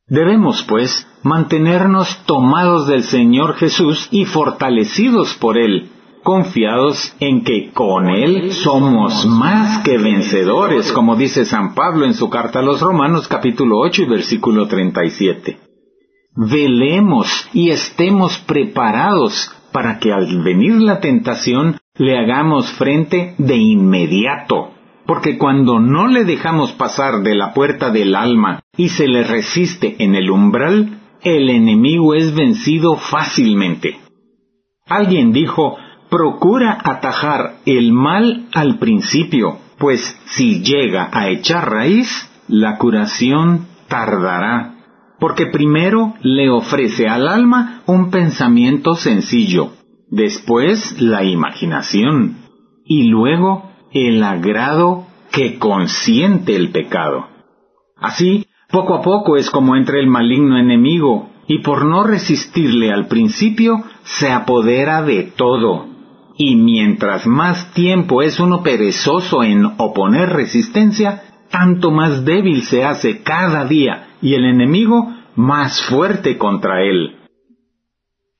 Debemos, 0.07 0.63
pues, 0.69 1.05
mantenernos 1.21 2.23
tomados 2.25 2.87
del 2.87 3.03
Señor 3.03 3.55
Jesús 3.55 4.07
y 4.09 4.23
fortalecidos 4.23 5.33
por 5.33 5.57
Él, 5.57 5.89
confiados 6.23 7.15
en 7.19 7.43
que 7.43 7.71
con 7.71 8.09
Él 8.09 8.51
somos 8.53 9.25
más 9.27 9.83
que 9.83 9.97
vencedores, 9.97 10.91
como 10.91 11.15
dice 11.15 11.45
San 11.45 11.75
Pablo 11.75 12.05
en 12.05 12.13
su 12.13 12.29
carta 12.29 12.59
a 12.59 12.63
los 12.63 12.81
Romanos 12.81 13.27
capítulo 13.27 13.79
8 13.79 14.03
y 14.03 14.05
versículo 14.05 14.67
37. 14.67 15.57
Velemos 16.35 17.27
y 17.53 17.69
estemos 17.69 18.39
preparados 18.39 19.51
para 19.71 19.99
que 19.99 20.11
al 20.11 20.43
venir 20.43 20.75
la 20.81 20.99
tentación 20.99 21.77
le 21.95 22.17
hagamos 22.17 22.71
frente 22.71 23.35
de 23.37 23.57
inmediato. 23.57 24.71
Porque 25.05 25.37
cuando 25.37 25.79
no 25.79 26.07
le 26.07 26.23
dejamos 26.23 26.71
pasar 26.71 27.21
de 27.23 27.35
la 27.35 27.53
puerta 27.53 27.91
del 27.91 28.15
alma 28.15 28.61
y 28.77 28.89
se 28.89 29.07
le 29.07 29.23
resiste 29.23 29.97
en 29.99 30.15
el 30.15 30.31
umbral, 30.31 31.01
el 31.21 31.49
enemigo 31.49 32.13
es 32.13 32.33
vencido 32.33 32.95
fácilmente. 32.95 33.99
Alguien 34.87 35.33
dijo, 35.33 35.77
procura 36.13 36.77
atajar 36.83 37.55
el 37.65 37.91
mal 37.91 38.45
al 38.53 38.77
principio, 38.77 39.57
pues 39.79 39.99
si 40.25 40.61
llega 40.61 41.09
a 41.11 41.29
echar 41.29 41.71
raíz, 41.71 42.07
la 42.47 42.77
curación 42.77 43.65
tardará, 43.87 44.75
porque 45.19 45.47
primero 45.47 46.13
le 46.21 46.51
ofrece 46.51 47.07
al 47.07 47.27
alma 47.27 47.81
un 47.87 48.11
pensamiento 48.11 48.93
sencillo, 48.93 49.71
después 50.11 51.01
la 51.01 51.23
imaginación, 51.23 52.37
y 52.85 53.07
luego 53.07 53.71
el 53.91 54.21
agrado 54.21 55.07
que 55.31 55.57
consiente 55.57 56.55
el 56.55 56.69
pecado. 56.69 57.25
Así, 57.97 58.45
poco 58.69 58.93
a 58.93 59.01
poco 59.01 59.35
es 59.35 59.49
como 59.49 59.75
entra 59.75 59.97
el 59.97 60.05
maligno 60.05 60.59
enemigo, 60.59 61.31
y 61.47 61.63
por 61.63 61.85
no 61.85 62.03
resistirle 62.03 62.91
al 62.91 63.07
principio, 63.07 63.83
se 64.03 64.31
apodera 64.31 65.01
de 65.01 65.23
todo, 65.23 65.92
y 66.45 66.57
mientras 66.57 67.25
más 67.25 67.73
tiempo 67.73 68.21
es 68.21 68.37
uno 68.37 68.63
perezoso 68.63 69.43
en 69.43 69.65
oponer 69.77 70.27
resistencia, 70.27 71.23
tanto 71.49 71.89
más 71.89 72.25
débil 72.25 72.63
se 72.63 72.83
hace 72.83 73.23
cada 73.23 73.63
día 73.63 74.17
y 74.21 74.33
el 74.33 74.43
enemigo 74.43 75.07
más 75.37 75.81
fuerte 75.85 76.37
contra 76.37 76.83
él. 76.83 77.15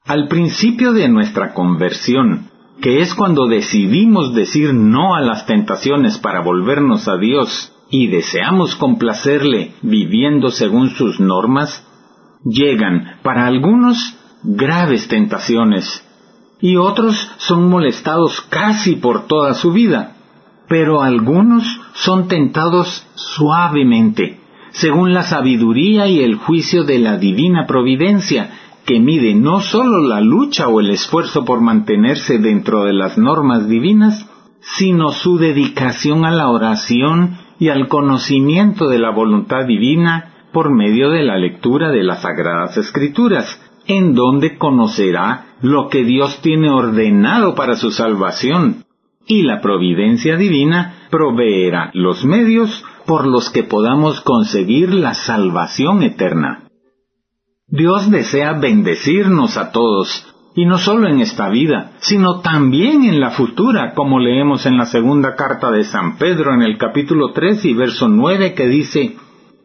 Al 0.04 0.28
principio 0.28 0.92
de 0.92 1.08
nuestra 1.08 1.54
conversión, 1.54 2.50
que 2.82 3.00
es 3.00 3.16
cuando 3.16 3.48
decidimos 3.48 4.36
decir 4.36 4.74
no 4.74 5.16
a 5.16 5.22
las 5.22 5.46
tentaciones 5.46 6.18
para 6.18 6.42
volvernos 6.42 7.08
a 7.08 7.16
Dios 7.16 7.72
y 7.90 8.08
deseamos 8.08 8.76
complacerle 8.76 9.76
viviendo 9.82 10.52
según 10.52 10.90
sus 10.90 11.22
normas, 11.22 11.88
llegan 12.44 13.20
para 13.24 13.46
algunos 13.46 13.98
graves 14.44 15.08
tentaciones 15.08 16.03
y 16.64 16.78
otros 16.78 17.30
son 17.40 17.68
molestados 17.68 18.40
casi 18.50 18.96
por 18.96 19.28
toda 19.28 19.54
su 19.54 19.74
vida, 19.74 20.16
pero 20.70 21.02
algunos 21.02 21.66
son 21.94 22.30
tentados 22.30 23.06
suavemente, 23.16 24.40
según 24.72 25.14
la 25.14 25.24
sabiduría 25.24 26.08
y 26.08 26.22
el 26.22 26.36
juicio 26.36 26.86
de 26.86 27.00
la 27.00 27.18
divina 27.18 27.68
providencia, 27.68 28.52
que 28.86 29.02
mide 29.02 29.36
no 29.36 29.60
sólo 29.60 30.08
la 30.08 30.22
lucha 30.22 30.70
o 30.70 30.80
el 30.80 30.92
esfuerzo 30.92 31.44
por 31.44 31.60
mantenerse 31.60 32.38
dentro 32.38 32.86
de 32.86 32.94
las 32.94 33.18
normas 33.18 33.68
divinas, 33.68 34.26
sino 34.62 35.12
su 35.12 35.38
dedicación 35.38 36.24
a 36.24 36.32
la 36.32 36.48
oración 36.48 37.40
y 37.60 37.68
al 37.68 37.90
conocimiento 37.90 38.88
de 38.88 39.00
la 39.00 39.10
voluntad 39.10 39.66
divina 39.66 40.48
por 40.54 40.74
medio 40.74 41.10
de 41.10 41.24
la 41.24 41.38
lectura 41.38 41.92
de 41.92 42.04
las 42.04 42.22
Sagradas 42.22 42.78
Escrituras, 42.78 43.60
en 43.88 44.14
donde 44.14 44.58
conocerá 44.58 45.56
lo 45.62 45.90
que 45.90 46.04
Dios 46.04 46.42
tiene 46.42 46.70
ordenado 46.70 47.56
para 47.56 47.76
su 47.76 47.92
salvación, 47.92 48.84
y 49.26 49.44
la 49.44 49.62
providencia 49.62 50.36
divina 50.36 51.08
proveerá 51.10 51.92
los 51.94 52.26
medios 52.26 52.84
por 53.06 53.26
los 53.26 53.50
que 53.50 53.64
podamos 53.64 54.22
conseguir 54.22 54.94
la 54.94 55.14
salvación 55.14 56.04
eterna. 56.04 56.64
Dios 57.68 58.12
desea 58.12 58.54
bendecirnos 58.54 59.58
a 59.58 59.72
todos, 59.72 60.28
y 60.56 60.66
no 60.66 60.78
solo 60.78 61.10
en 61.10 61.22
esta 61.22 61.50
vida, 61.50 61.94
sino 62.00 62.42
también 62.42 63.04
en 63.04 63.20
la 63.20 63.32
futura, 63.32 63.94
como 63.94 64.20
leemos 64.20 64.66
en 64.66 64.78
la 64.78 64.86
segunda 64.86 65.36
carta 65.36 65.72
de 65.72 65.84
San 65.84 66.18
Pedro 66.18 66.54
en 66.54 66.62
el 66.62 66.78
capítulo 66.78 67.32
3 67.32 67.66
y 67.66 67.74
verso 67.74 68.08
9 68.08 68.54
que 68.54 68.68
dice, 68.68 69.16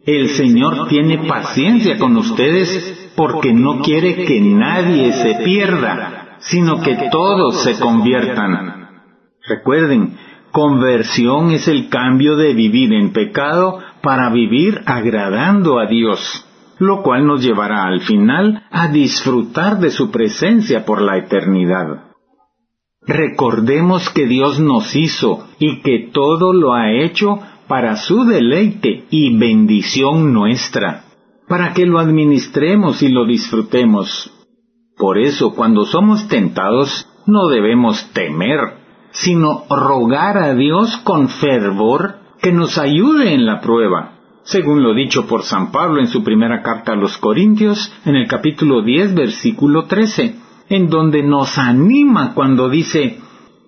El 0.06 0.28
Señor 0.30 0.88
tiene 0.88 1.28
paciencia 1.28 1.98
con 1.98 2.16
ustedes 2.16 2.97
porque 3.18 3.52
no 3.52 3.80
quiere 3.80 4.24
que 4.26 4.40
nadie 4.40 5.12
se 5.12 5.42
pierda, 5.42 6.36
sino 6.38 6.80
que 6.80 7.08
todos 7.10 7.64
se 7.64 7.76
conviertan. 7.76 8.90
Recuerden, 9.44 10.16
conversión 10.52 11.50
es 11.50 11.66
el 11.66 11.88
cambio 11.88 12.36
de 12.36 12.54
vivir 12.54 12.92
en 12.92 13.12
pecado 13.12 13.80
para 14.02 14.30
vivir 14.30 14.82
agradando 14.86 15.80
a 15.80 15.86
Dios, 15.86 16.46
lo 16.78 17.02
cual 17.02 17.26
nos 17.26 17.42
llevará 17.42 17.86
al 17.86 18.02
final 18.02 18.62
a 18.70 18.86
disfrutar 18.86 19.80
de 19.80 19.90
su 19.90 20.12
presencia 20.12 20.84
por 20.84 21.02
la 21.02 21.16
eternidad. 21.16 22.04
Recordemos 23.04 24.10
que 24.10 24.26
Dios 24.26 24.60
nos 24.60 24.94
hizo 24.94 25.48
y 25.58 25.80
que 25.80 26.10
todo 26.12 26.52
lo 26.52 26.72
ha 26.72 26.92
hecho 26.92 27.40
para 27.66 27.96
su 27.96 28.24
deleite 28.26 29.06
y 29.10 29.36
bendición 29.36 30.32
nuestra 30.32 31.07
para 31.48 31.72
que 31.72 31.86
lo 31.86 31.98
administremos 31.98 33.02
y 33.02 33.08
lo 33.08 33.26
disfrutemos. 33.26 34.30
Por 34.96 35.18
eso, 35.18 35.54
cuando 35.54 35.84
somos 35.84 36.28
tentados, 36.28 37.08
no 37.26 37.48
debemos 37.48 38.10
temer, 38.12 38.58
sino 39.10 39.64
rogar 39.70 40.38
a 40.38 40.54
Dios 40.54 40.96
con 40.98 41.28
fervor 41.28 42.16
que 42.40 42.52
nos 42.52 42.78
ayude 42.78 43.34
en 43.34 43.46
la 43.46 43.60
prueba, 43.60 44.18
según 44.42 44.82
lo 44.82 44.94
dicho 44.94 45.26
por 45.26 45.42
San 45.42 45.72
Pablo 45.72 46.00
en 46.00 46.08
su 46.08 46.22
primera 46.22 46.62
carta 46.62 46.92
a 46.92 46.96
los 46.96 47.16
Corintios, 47.18 47.92
en 48.04 48.16
el 48.16 48.28
capítulo 48.28 48.82
10, 48.82 49.14
versículo 49.14 49.86
13, 49.86 50.36
en 50.68 50.88
donde 50.88 51.22
nos 51.22 51.58
anima 51.58 52.34
cuando 52.34 52.68
dice, 52.68 53.20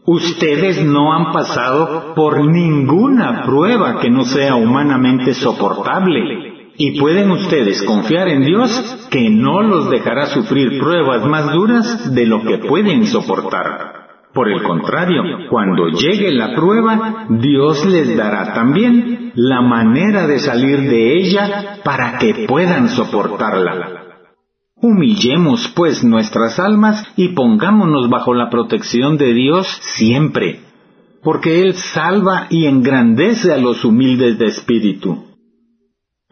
Ustedes 0.06 0.82
no 0.84 1.12
han 1.12 1.30
pasado 1.32 2.14
por 2.14 2.44
ninguna 2.44 3.42
prueba 3.44 4.00
que 4.00 4.10
no 4.10 4.24
sea 4.24 4.56
humanamente 4.56 5.34
soportable. 5.34 6.49
Y 6.82 6.98
pueden 6.98 7.30
ustedes 7.30 7.82
confiar 7.82 8.28
en 8.28 8.42
Dios 8.42 8.70
que 9.10 9.28
no 9.28 9.60
los 9.60 9.90
dejará 9.90 10.28
sufrir 10.28 10.78
pruebas 10.80 11.26
más 11.26 11.52
duras 11.52 12.14
de 12.14 12.24
lo 12.24 12.42
que 12.42 12.56
pueden 12.56 13.04
soportar. 13.04 14.22
Por 14.32 14.48
el 14.48 14.62
contrario, 14.62 15.22
cuando 15.50 15.90
llegue 15.90 16.32
la 16.32 16.54
prueba, 16.54 17.26
Dios 17.28 17.84
les 17.84 18.16
dará 18.16 18.54
también 18.54 19.30
la 19.34 19.60
manera 19.60 20.26
de 20.26 20.38
salir 20.38 20.88
de 20.88 21.18
ella 21.18 21.80
para 21.84 22.16
que 22.16 22.46
puedan 22.48 22.88
soportarla. 22.88 24.22
Humillemos 24.76 25.74
pues 25.76 26.02
nuestras 26.02 26.58
almas 26.58 27.06
y 27.14 27.34
pongámonos 27.34 28.08
bajo 28.08 28.32
la 28.32 28.48
protección 28.48 29.18
de 29.18 29.34
Dios 29.34 29.66
siempre, 29.82 30.60
porque 31.22 31.60
Él 31.60 31.74
salva 31.74 32.46
y 32.48 32.64
engrandece 32.64 33.52
a 33.52 33.58
los 33.58 33.84
humildes 33.84 34.38
de 34.38 34.46
espíritu. 34.46 35.29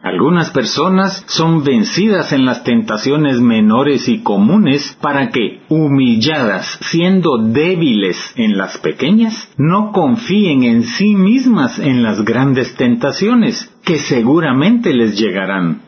Algunas 0.01 0.51
personas 0.51 1.25
son 1.27 1.65
vencidas 1.65 2.31
en 2.31 2.45
las 2.45 2.63
tentaciones 2.63 3.41
menores 3.41 4.07
y 4.07 4.23
comunes 4.23 4.97
para 5.01 5.27
que, 5.27 5.63
humilladas, 5.67 6.79
siendo 6.83 7.37
débiles 7.37 8.33
en 8.37 8.57
las 8.57 8.77
pequeñas, 8.77 9.51
no 9.57 9.91
confíen 9.91 10.63
en 10.63 10.83
sí 10.83 11.15
mismas 11.15 11.79
en 11.79 12.01
las 12.01 12.23
grandes 12.23 12.77
tentaciones, 12.77 13.75
que 13.83 13.97
seguramente 13.97 14.93
les 14.93 15.19
llegarán. 15.19 15.81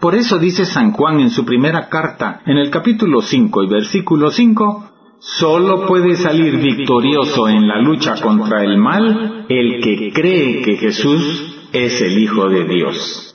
Por 0.00 0.14
eso 0.14 0.38
dice 0.38 0.64
San 0.64 0.92
Juan 0.92 1.20
en 1.20 1.28
su 1.28 1.44
primera 1.44 1.90
carta, 1.90 2.40
en 2.46 2.56
el 2.56 2.70
capítulo 2.70 3.20
5 3.20 3.62
y 3.62 3.68
versículo 3.68 4.30
5, 4.30 4.86
Solo 5.18 5.86
puede 5.86 6.16
salir 6.16 6.56
victorioso 6.56 7.46
en 7.46 7.68
la 7.68 7.78
lucha 7.82 8.18
contra 8.22 8.64
el 8.64 8.78
mal 8.78 9.44
el 9.50 9.82
que 9.82 10.10
cree 10.14 10.62
que 10.62 10.76
Jesús 10.78 11.68
es 11.74 12.00
el 12.00 12.22
Hijo 12.22 12.48
de 12.48 12.64
Dios. 12.64 13.29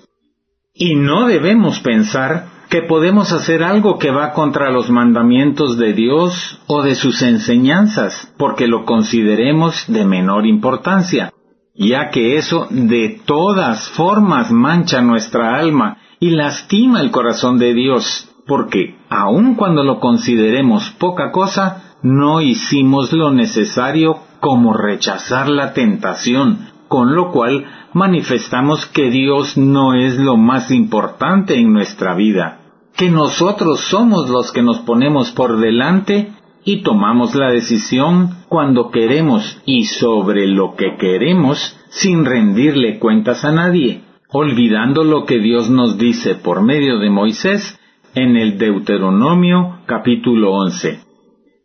Y 0.77 0.95
no 0.95 1.27
debemos 1.27 1.79
pensar 1.79 2.47
que 2.69 2.81
podemos 2.81 3.31
hacer 3.31 3.63
algo 3.63 3.97
que 3.97 4.11
va 4.11 4.33
contra 4.33 4.71
los 4.71 4.89
mandamientos 4.89 5.77
de 5.77 5.93
Dios 5.93 6.59
o 6.67 6.81
de 6.81 6.95
sus 6.95 7.21
enseñanzas, 7.21 8.33
porque 8.37 8.67
lo 8.67 8.83
consideremos 8.83 9.85
de 9.87 10.03
menor 10.03 10.45
importancia, 10.45 11.31
ya 11.73 12.09
que 12.09 12.35
eso 12.35 12.67
de 12.69 13.21
todas 13.25 13.89
formas 13.91 14.51
mancha 14.51 15.01
nuestra 15.01 15.55
alma 15.55 15.97
y 16.19 16.31
lastima 16.31 16.99
el 16.99 17.09
corazón 17.09 17.57
de 17.57 17.73
Dios, 17.73 18.29
porque 18.45 18.97
aun 19.09 19.55
cuando 19.55 19.81
lo 19.81 20.01
consideremos 20.01 20.91
poca 20.99 21.31
cosa, 21.31 21.95
no 22.03 22.41
hicimos 22.41 23.13
lo 23.13 23.31
necesario 23.31 24.17
como 24.41 24.73
rechazar 24.73 25.47
la 25.47 25.71
tentación, 25.73 26.74
con 26.87 27.15
lo 27.15 27.31
cual 27.31 27.65
manifestamos 27.93 28.85
que 28.87 29.09
Dios 29.09 29.57
no 29.57 29.93
es 29.93 30.17
lo 30.17 30.37
más 30.37 30.71
importante 30.71 31.55
en 31.55 31.73
nuestra 31.73 32.15
vida, 32.15 32.59
que 32.95 33.09
nosotros 33.09 33.81
somos 33.89 34.29
los 34.29 34.51
que 34.51 34.61
nos 34.61 34.79
ponemos 34.79 35.31
por 35.31 35.57
delante 35.57 36.31
y 36.63 36.81
tomamos 36.81 37.35
la 37.35 37.49
decisión 37.49 38.29
cuando 38.49 38.89
queremos 38.89 39.61
y 39.65 39.85
sobre 39.85 40.47
lo 40.47 40.75
que 40.75 40.97
queremos 40.97 41.77
sin 41.89 42.25
rendirle 42.25 42.99
cuentas 42.99 43.45
a 43.45 43.51
nadie, 43.51 44.01
olvidando 44.29 45.03
lo 45.03 45.25
que 45.25 45.39
Dios 45.39 45.69
nos 45.69 45.97
dice 45.97 46.35
por 46.35 46.61
medio 46.61 46.99
de 46.99 47.09
Moisés 47.09 47.79
en 48.15 48.35
el 48.35 48.57
Deuteronomio 48.57 49.79
capítulo 49.85 50.53
11. 50.53 50.99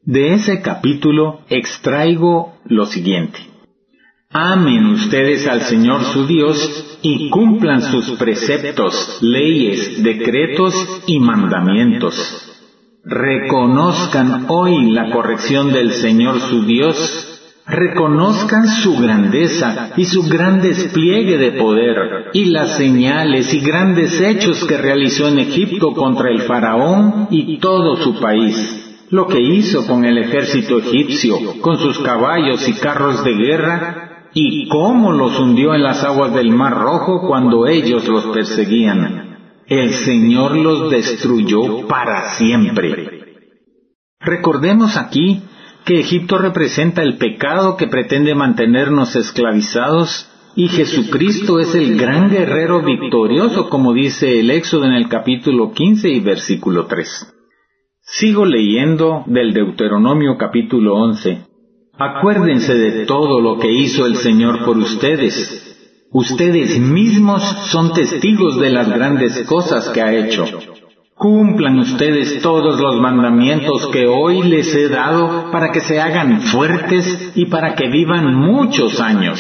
De 0.05 0.35
ese 0.35 0.63
capítulo 0.63 1.41
extraigo 1.49 2.55
lo 2.65 2.87
siguiente. 2.87 3.50
Amen 4.33 4.87
ustedes 4.87 5.45
al 5.49 5.63
Señor 5.63 6.05
su 6.05 6.25
Dios 6.25 6.99
y 7.03 7.31
cumplan 7.31 7.83
sus 7.83 8.13
preceptos, 8.13 9.19
leyes, 9.21 10.05
decretos 10.05 10.73
y 11.09 11.19
mandamientos. 11.19 12.15
Reconozcan 13.05 14.45
hoy 14.47 14.93
la 14.93 15.11
corrección 15.11 15.73
del 15.73 15.91
Señor 15.95 16.39
su 16.43 16.65
Dios, 16.65 17.41
reconozcan 17.67 18.69
su 18.69 18.97
grandeza 18.99 19.95
y 19.97 20.05
su 20.05 20.23
gran 20.29 20.63
despliegue 20.63 21.37
de 21.37 21.51
poder 21.51 22.31
y 22.33 22.45
las 22.45 22.77
señales 22.77 23.53
y 23.53 23.59
grandes 23.59 24.21
hechos 24.21 24.65
que 24.65 24.77
realizó 24.77 25.27
en 25.27 25.41
Egipto 25.41 25.93
contra 25.93 26.31
el 26.31 26.43
faraón 26.43 27.27
y 27.33 27.59
todo 27.59 27.97
su 27.97 28.21
país 28.21 28.87
lo 29.11 29.27
que 29.27 29.41
hizo 29.41 29.89
con 29.89 30.05
el 30.05 30.19
ejército 30.19 30.79
egipcio, 30.79 31.61
con 31.61 31.79
sus 31.79 31.99
caballos 31.99 32.69
y 32.69 32.75
carros 32.75 33.25
de 33.25 33.35
guerra, 33.35 34.10
y 34.35 34.69
cómo 34.69 35.13
los 35.13 35.39
hundió 35.39 35.75
en 35.75 35.83
las 35.83 36.05
aguas 36.05 36.35
del 36.35 36.51
Mar 36.51 36.79
Rojo 36.79 37.27
cuando 37.27 37.67
ellos 37.67 38.07
los 38.09 38.27
perseguían. 38.27 39.39
El 39.67 39.93
Señor 39.93 40.57
los 40.57 40.91
destruyó 40.91 41.87
para 41.87 42.31
siempre. 42.37 43.21
Recordemos 44.21 44.97
aquí 44.97 45.43
que 45.85 46.01
Egipto 46.01 46.39
representa 46.39 47.03
el 47.03 47.17
pecado 47.17 47.77
que 47.77 47.87
pretende 47.87 48.35
mantenernos 48.35 49.17
esclavizados 49.17 50.29
y 50.57 50.69
Jesucristo 50.69 51.61
es 51.61 51.75
el 51.75 51.97
gran 51.97 52.29
guerrero 52.29 52.83
victorioso 52.83 53.71
como 53.71 53.95
dice 53.95 54.41
el 54.41 54.51
Éxodo 54.51 54.87
en 54.87 54.93
el 54.93 55.09
capítulo 55.09 55.73
15 55.73 56.11
y 56.11 56.21
versículo 56.21 56.87
3. 56.87 57.35
Sigo 58.03 58.45
leyendo 58.45 59.23
del 59.27 59.55
Deuteronomio 59.55 60.37
capítulo 60.37 60.97
11. 60.97 61.50
Acuérdense 62.01 62.75
de 62.75 63.05
todo 63.05 63.43
lo 63.43 63.59
que 63.59 63.71
hizo 63.71 64.07
el 64.07 64.17
Señor 64.17 64.65
por 64.65 64.79
ustedes. 64.79 65.77
Ustedes 66.11 66.81
mismos 66.81 67.43
son 67.71 67.93
testigos 67.93 68.59
de 68.59 68.71
las 68.71 68.89
grandes 68.89 69.47
cosas 69.47 69.91
que 69.91 70.01
ha 70.01 70.15
hecho. 70.15 70.47
Cumplan 71.15 71.79
ustedes 71.79 72.41
todos 72.41 72.81
los 72.81 72.99
mandamientos 73.03 73.87
que 73.89 74.07
hoy 74.07 74.43
les 74.43 74.75
he 74.75 74.89
dado 74.89 75.51
para 75.53 75.73
que 75.73 75.83
se 75.83 76.01
hagan 76.01 76.41
fuertes 76.41 77.33
y 77.35 77.45
para 77.45 77.75
que 77.75 77.91
vivan 77.91 78.35
muchos 78.35 78.99
años. 78.99 79.39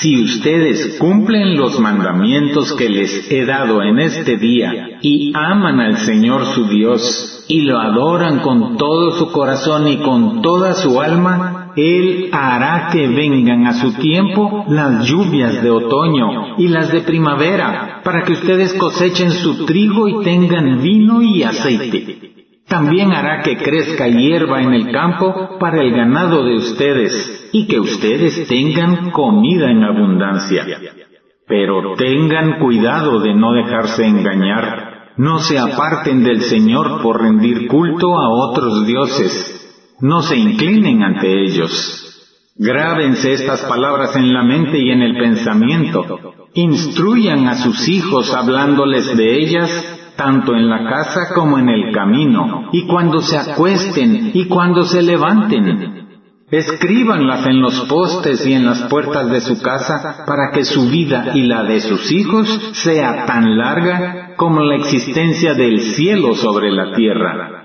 Si 0.00 0.22
ustedes 0.22 0.96
cumplen 0.98 1.56
los 1.56 1.78
mandamientos 1.78 2.72
que 2.72 2.88
les 2.88 3.30
he 3.30 3.44
dado 3.44 3.82
en 3.82 3.98
este 3.98 4.38
día 4.38 4.98
y 5.02 5.32
aman 5.34 5.80
al 5.80 5.98
Señor 5.98 6.46
su 6.54 6.68
Dios 6.68 7.44
y 7.48 7.62
lo 7.62 7.78
adoran 7.78 8.40
con 8.40 8.76
todo 8.76 9.12
su 9.12 9.30
corazón 9.30 9.88
y 9.88 9.98
con 9.98 10.42
toda 10.42 10.74
su 10.74 11.00
alma, 11.00 11.55
él 11.76 12.30
hará 12.32 12.88
que 12.90 13.06
vengan 13.06 13.66
a 13.66 13.74
su 13.74 13.92
tiempo 13.94 14.64
las 14.68 15.06
lluvias 15.06 15.62
de 15.62 15.70
otoño 15.70 16.56
y 16.56 16.68
las 16.68 16.90
de 16.90 17.02
primavera, 17.02 18.00
para 18.02 18.22
que 18.24 18.32
ustedes 18.32 18.72
cosechen 18.74 19.30
su 19.30 19.66
trigo 19.66 20.08
y 20.08 20.24
tengan 20.24 20.80
vino 20.80 21.20
y 21.22 21.42
aceite. 21.42 22.34
También 22.66 23.12
hará 23.12 23.42
que 23.42 23.58
crezca 23.58 24.08
hierba 24.08 24.62
en 24.62 24.72
el 24.72 24.90
campo 24.90 25.58
para 25.60 25.82
el 25.82 25.92
ganado 25.92 26.44
de 26.44 26.56
ustedes 26.56 27.50
y 27.52 27.66
que 27.68 27.78
ustedes 27.78 28.48
tengan 28.48 29.10
comida 29.10 29.70
en 29.70 29.84
abundancia. 29.84 30.64
Pero 31.46 31.94
tengan 31.96 32.58
cuidado 32.58 33.20
de 33.20 33.34
no 33.34 33.52
dejarse 33.52 34.04
engañar. 34.04 35.12
No 35.18 35.38
se 35.38 35.58
aparten 35.58 36.24
del 36.24 36.40
Señor 36.40 37.02
por 37.02 37.22
rendir 37.22 37.68
culto 37.68 38.18
a 38.18 38.28
otros 38.28 38.86
dioses 38.86 39.55
no 40.00 40.22
se 40.22 40.36
inclinen 40.36 41.02
ante 41.02 41.44
ellos. 41.44 42.02
Grábense 42.58 43.32
estas 43.32 43.62
palabras 43.62 44.16
en 44.16 44.32
la 44.32 44.42
mente 44.42 44.78
y 44.78 44.90
en 44.90 45.02
el 45.02 45.16
pensamiento. 45.16 46.18
Instruyan 46.54 47.48
a 47.48 47.56
sus 47.56 47.88
hijos 47.88 48.32
hablándoles 48.32 49.14
de 49.16 49.36
ellas, 49.36 50.12
tanto 50.16 50.54
en 50.54 50.68
la 50.68 50.88
casa 50.88 51.34
como 51.34 51.58
en 51.58 51.68
el 51.68 51.92
camino, 51.92 52.70
y 52.72 52.86
cuando 52.86 53.20
se 53.20 53.36
acuesten 53.36 54.30
y 54.32 54.46
cuando 54.46 54.84
se 54.84 55.02
levanten. 55.02 56.06
Escríbanlas 56.50 57.44
en 57.46 57.60
los 57.60 57.80
postes 57.82 58.46
y 58.46 58.52
en 58.52 58.64
las 58.64 58.82
puertas 58.82 59.28
de 59.28 59.40
su 59.40 59.60
casa 59.60 60.24
para 60.26 60.52
que 60.52 60.64
su 60.64 60.88
vida 60.88 61.32
y 61.34 61.42
la 61.42 61.64
de 61.64 61.80
sus 61.80 62.10
hijos 62.12 62.48
sea 62.72 63.26
tan 63.26 63.58
larga 63.58 64.34
como 64.36 64.60
la 64.62 64.76
existencia 64.76 65.54
del 65.54 65.80
cielo 65.80 66.34
sobre 66.34 66.70
la 66.70 66.94
tierra. 66.94 67.55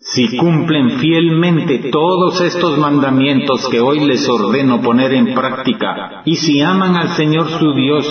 Si 0.00 0.36
cumplen 0.36 0.98
fielmente 1.00 1.90
todos 1.90 2.40
estos 2.40 2.78
mandamientos 2.78 3.68
que 3.68 3.80
hoy 3.80 3.98
les 4.06 4.28
ordeno 4.28 4.80
poner 4.80 5.12
en 5.12 5.34
práctica, 5.34 6.22
y 6.24 6.36
si 6.36 6.60
aman 6.60 6.96
al 6.96 7.08
Señor 7.16 7.48
su 7.58 7.72
Dios 7.74 8.06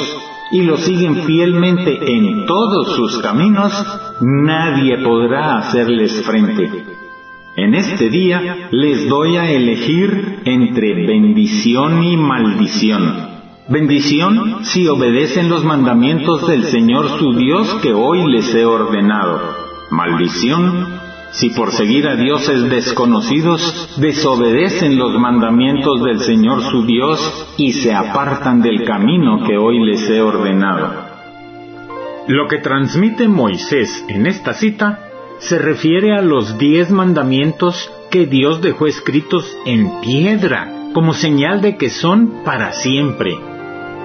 y 0.51 0.63
lo 0.63 0.77
siguen 0.77 1.23
fielmente 1.23 1.97
en 2.13 2.45
todos 2.45 2.93
sus 2.93 3.19
caminos, 3.19 3.71
nadie 4.19 4.97
podrá 4.97 5.59
hacerles 5.59 6.25
frente. 6.25 6.69
En 7.55 7.73
este 7.73 8.09
día 8.09 8.67
les 8.69 9.07
doy 9.07 9.37
a 9.37 9.49
elegir 9.49 10.41
entre 10.43 11.07
bendición 11.07 12.03
y 12.03 12.17
maldición. 12.17 13.37
Bendición 13.69 14.65
si 14.65 14.87
obedecen 14.89 15.47
los 15.49 15.63
mandamientos 15.63 16.47
del 16.47 16.65
Señor 16.65 17.17
su 17.17 17.33
Dios 17.33 17.79
que 17.81 17.93
hoy 17.93 18.29
les 18.29 18.53
he 18.53 18.65
ordenado. 18.65 19.39
Maldición 19.89 20.96
si 21.31 21.49
por 21.51 21.71
seguir 21.71 22.07
a 22.07 22.15
dioses 22.15 22.69
desconocidos 22.69 23.95
desobedecen 23.97 24.97
los 24.97 25.13
mandamientos 25.19 26.03
del 26.03 26.19
Señor 26.19 26.61
su 26.63 26.85
Dios 26.85 27.47
y 27.57 27.73
se 27.73 27.93
apartan 27.93 28.61
del 28.61 28.83
camino 28.85 29.43
que 29.45 29.57
hoy 29.57 29.85
les 29.85 30.09
he 30.09 30.21
ordenado. 30.21 31.07
Lo 32.27 32.47
que 32.47 32.57
transmite 32.57 33.27
Moisés 33.27 34.03
en 34.09 34.25
esta 34.25 34.53
cita 34.53 34.99
se 35.39 35.59
refiere 35.59 36.13
a 36.13 36.21
los 36.21 36.57
diez 36.57 36.91
mandamientos 36.91 37.91
que 38.09 38.25
Dios 38.25 38.61
dejó 38.61 38.87
escritos 38.87 39.57
en 39.65 40.01
piedra, 40.01 40.71
como 40.93 41.13
señal 41.13 41.61
de 41.61 41.77
que 41.77 41.89
son 41.89 42.43
para 42.43 42.71
siempre. 42.71 43.37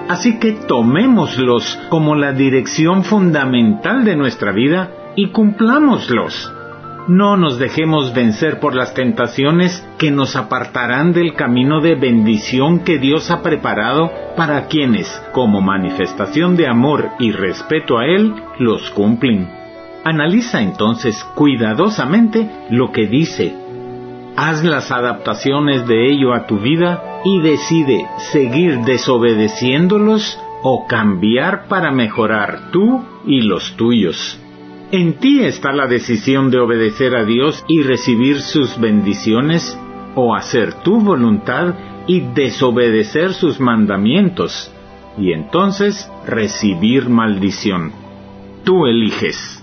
Así 0.07 0.37
que 0.39 0.51
tomémoslos 0.51 1.79
como 1.89 2.15
la 2.15 2.33
dirección 2.33 3.03
fundamental 3.03 4.03
de 4.05 4.15
nuestra 4.15 4.51
vida 4.51 4.91
y 5.15 5.29
cumplámoslos. 5.29 6.51
No 7.07 7.35
nos 7.35 7.59
dejemos 7.59 8.13
vencer 8.13 8.61
por 8.61 8.75
las 8.75 8.93
tentaciones 8.93 9.85
que 9.97 10.09
nos 10.09 10.37
apartarán 10.37 11.11
del 11.11 11.33
camino 11.33 11.81
de 11.81 11.95
bendición 11.95 12.79
que 12.79 12.97
Dios 12.97 13.29
ha 13.29 13.41
preparado 13.41 14.09
para 14.37 14.67
quienes, 14.67 15.21
como 15.33 15.59
manifestación 15.59 16.55
de 16.55 16.67
amor 16.67 17.09
y 17.19 17.33
respeto 17.33 17.97
a 17.97 18.05
Él, 18.05 18.33
los 18.57 18.89
cumplen. 18.91 19.49
Analiza 20.05 20.61
entonces 20.61 21.21
cuidadosamente 21.35 22.49
lo 22.69 22.93
que 22.93 23.05
dice. 23.07 23.53
Haz 24.37 24.63
las 24.63 24.89
adaptaciones 24.89 25.85
de 25.85 26.09
ello 26.09 26.33
a 26.33 26.47
tu 26.47 26.59
vida 26.59 27.19
y 27.25 27.41
decide 27.41 28.05
seguir 28.31 28.79
desobedeciéndolos 28.85 30.39
o 30.61 30.87
cambiar 30.87 31.65
para 31.67 31.91
mejorar 31.91 32.71
tú 32.71 33.03
y 33.25 33.41
los 33.41 33.75
tuyos. 33.75 34.39
En 34.93 35.15
ti 35.15 35.43
está 35.43 35.71
la 35.71 35.87
decisión 35.87 36.51
de 36.51 36.59
obedecer 36.59 37.15
a 37.15 37.25
Dios 37.25 37.65
y 37.67 37.81
recibir 37.81 38.39
sus 38.41 38.79
bendiciones 38.79 39.75
o 40.13 40.35
hacer 40.35 40.75
tu 40.83 41.01
voluntad 41.01 41.73
y 42.05 42.19
desobedecer 42.19 43.33
sus 43.33 43.59
mandamientos 43.59 44.71
y 45.17 45.31
entonces 45.33 46.11
recibir 46.27 47.09
maldición. 47.09 47.91
Tú 48.63 48.85
eliges. 48.85 49.59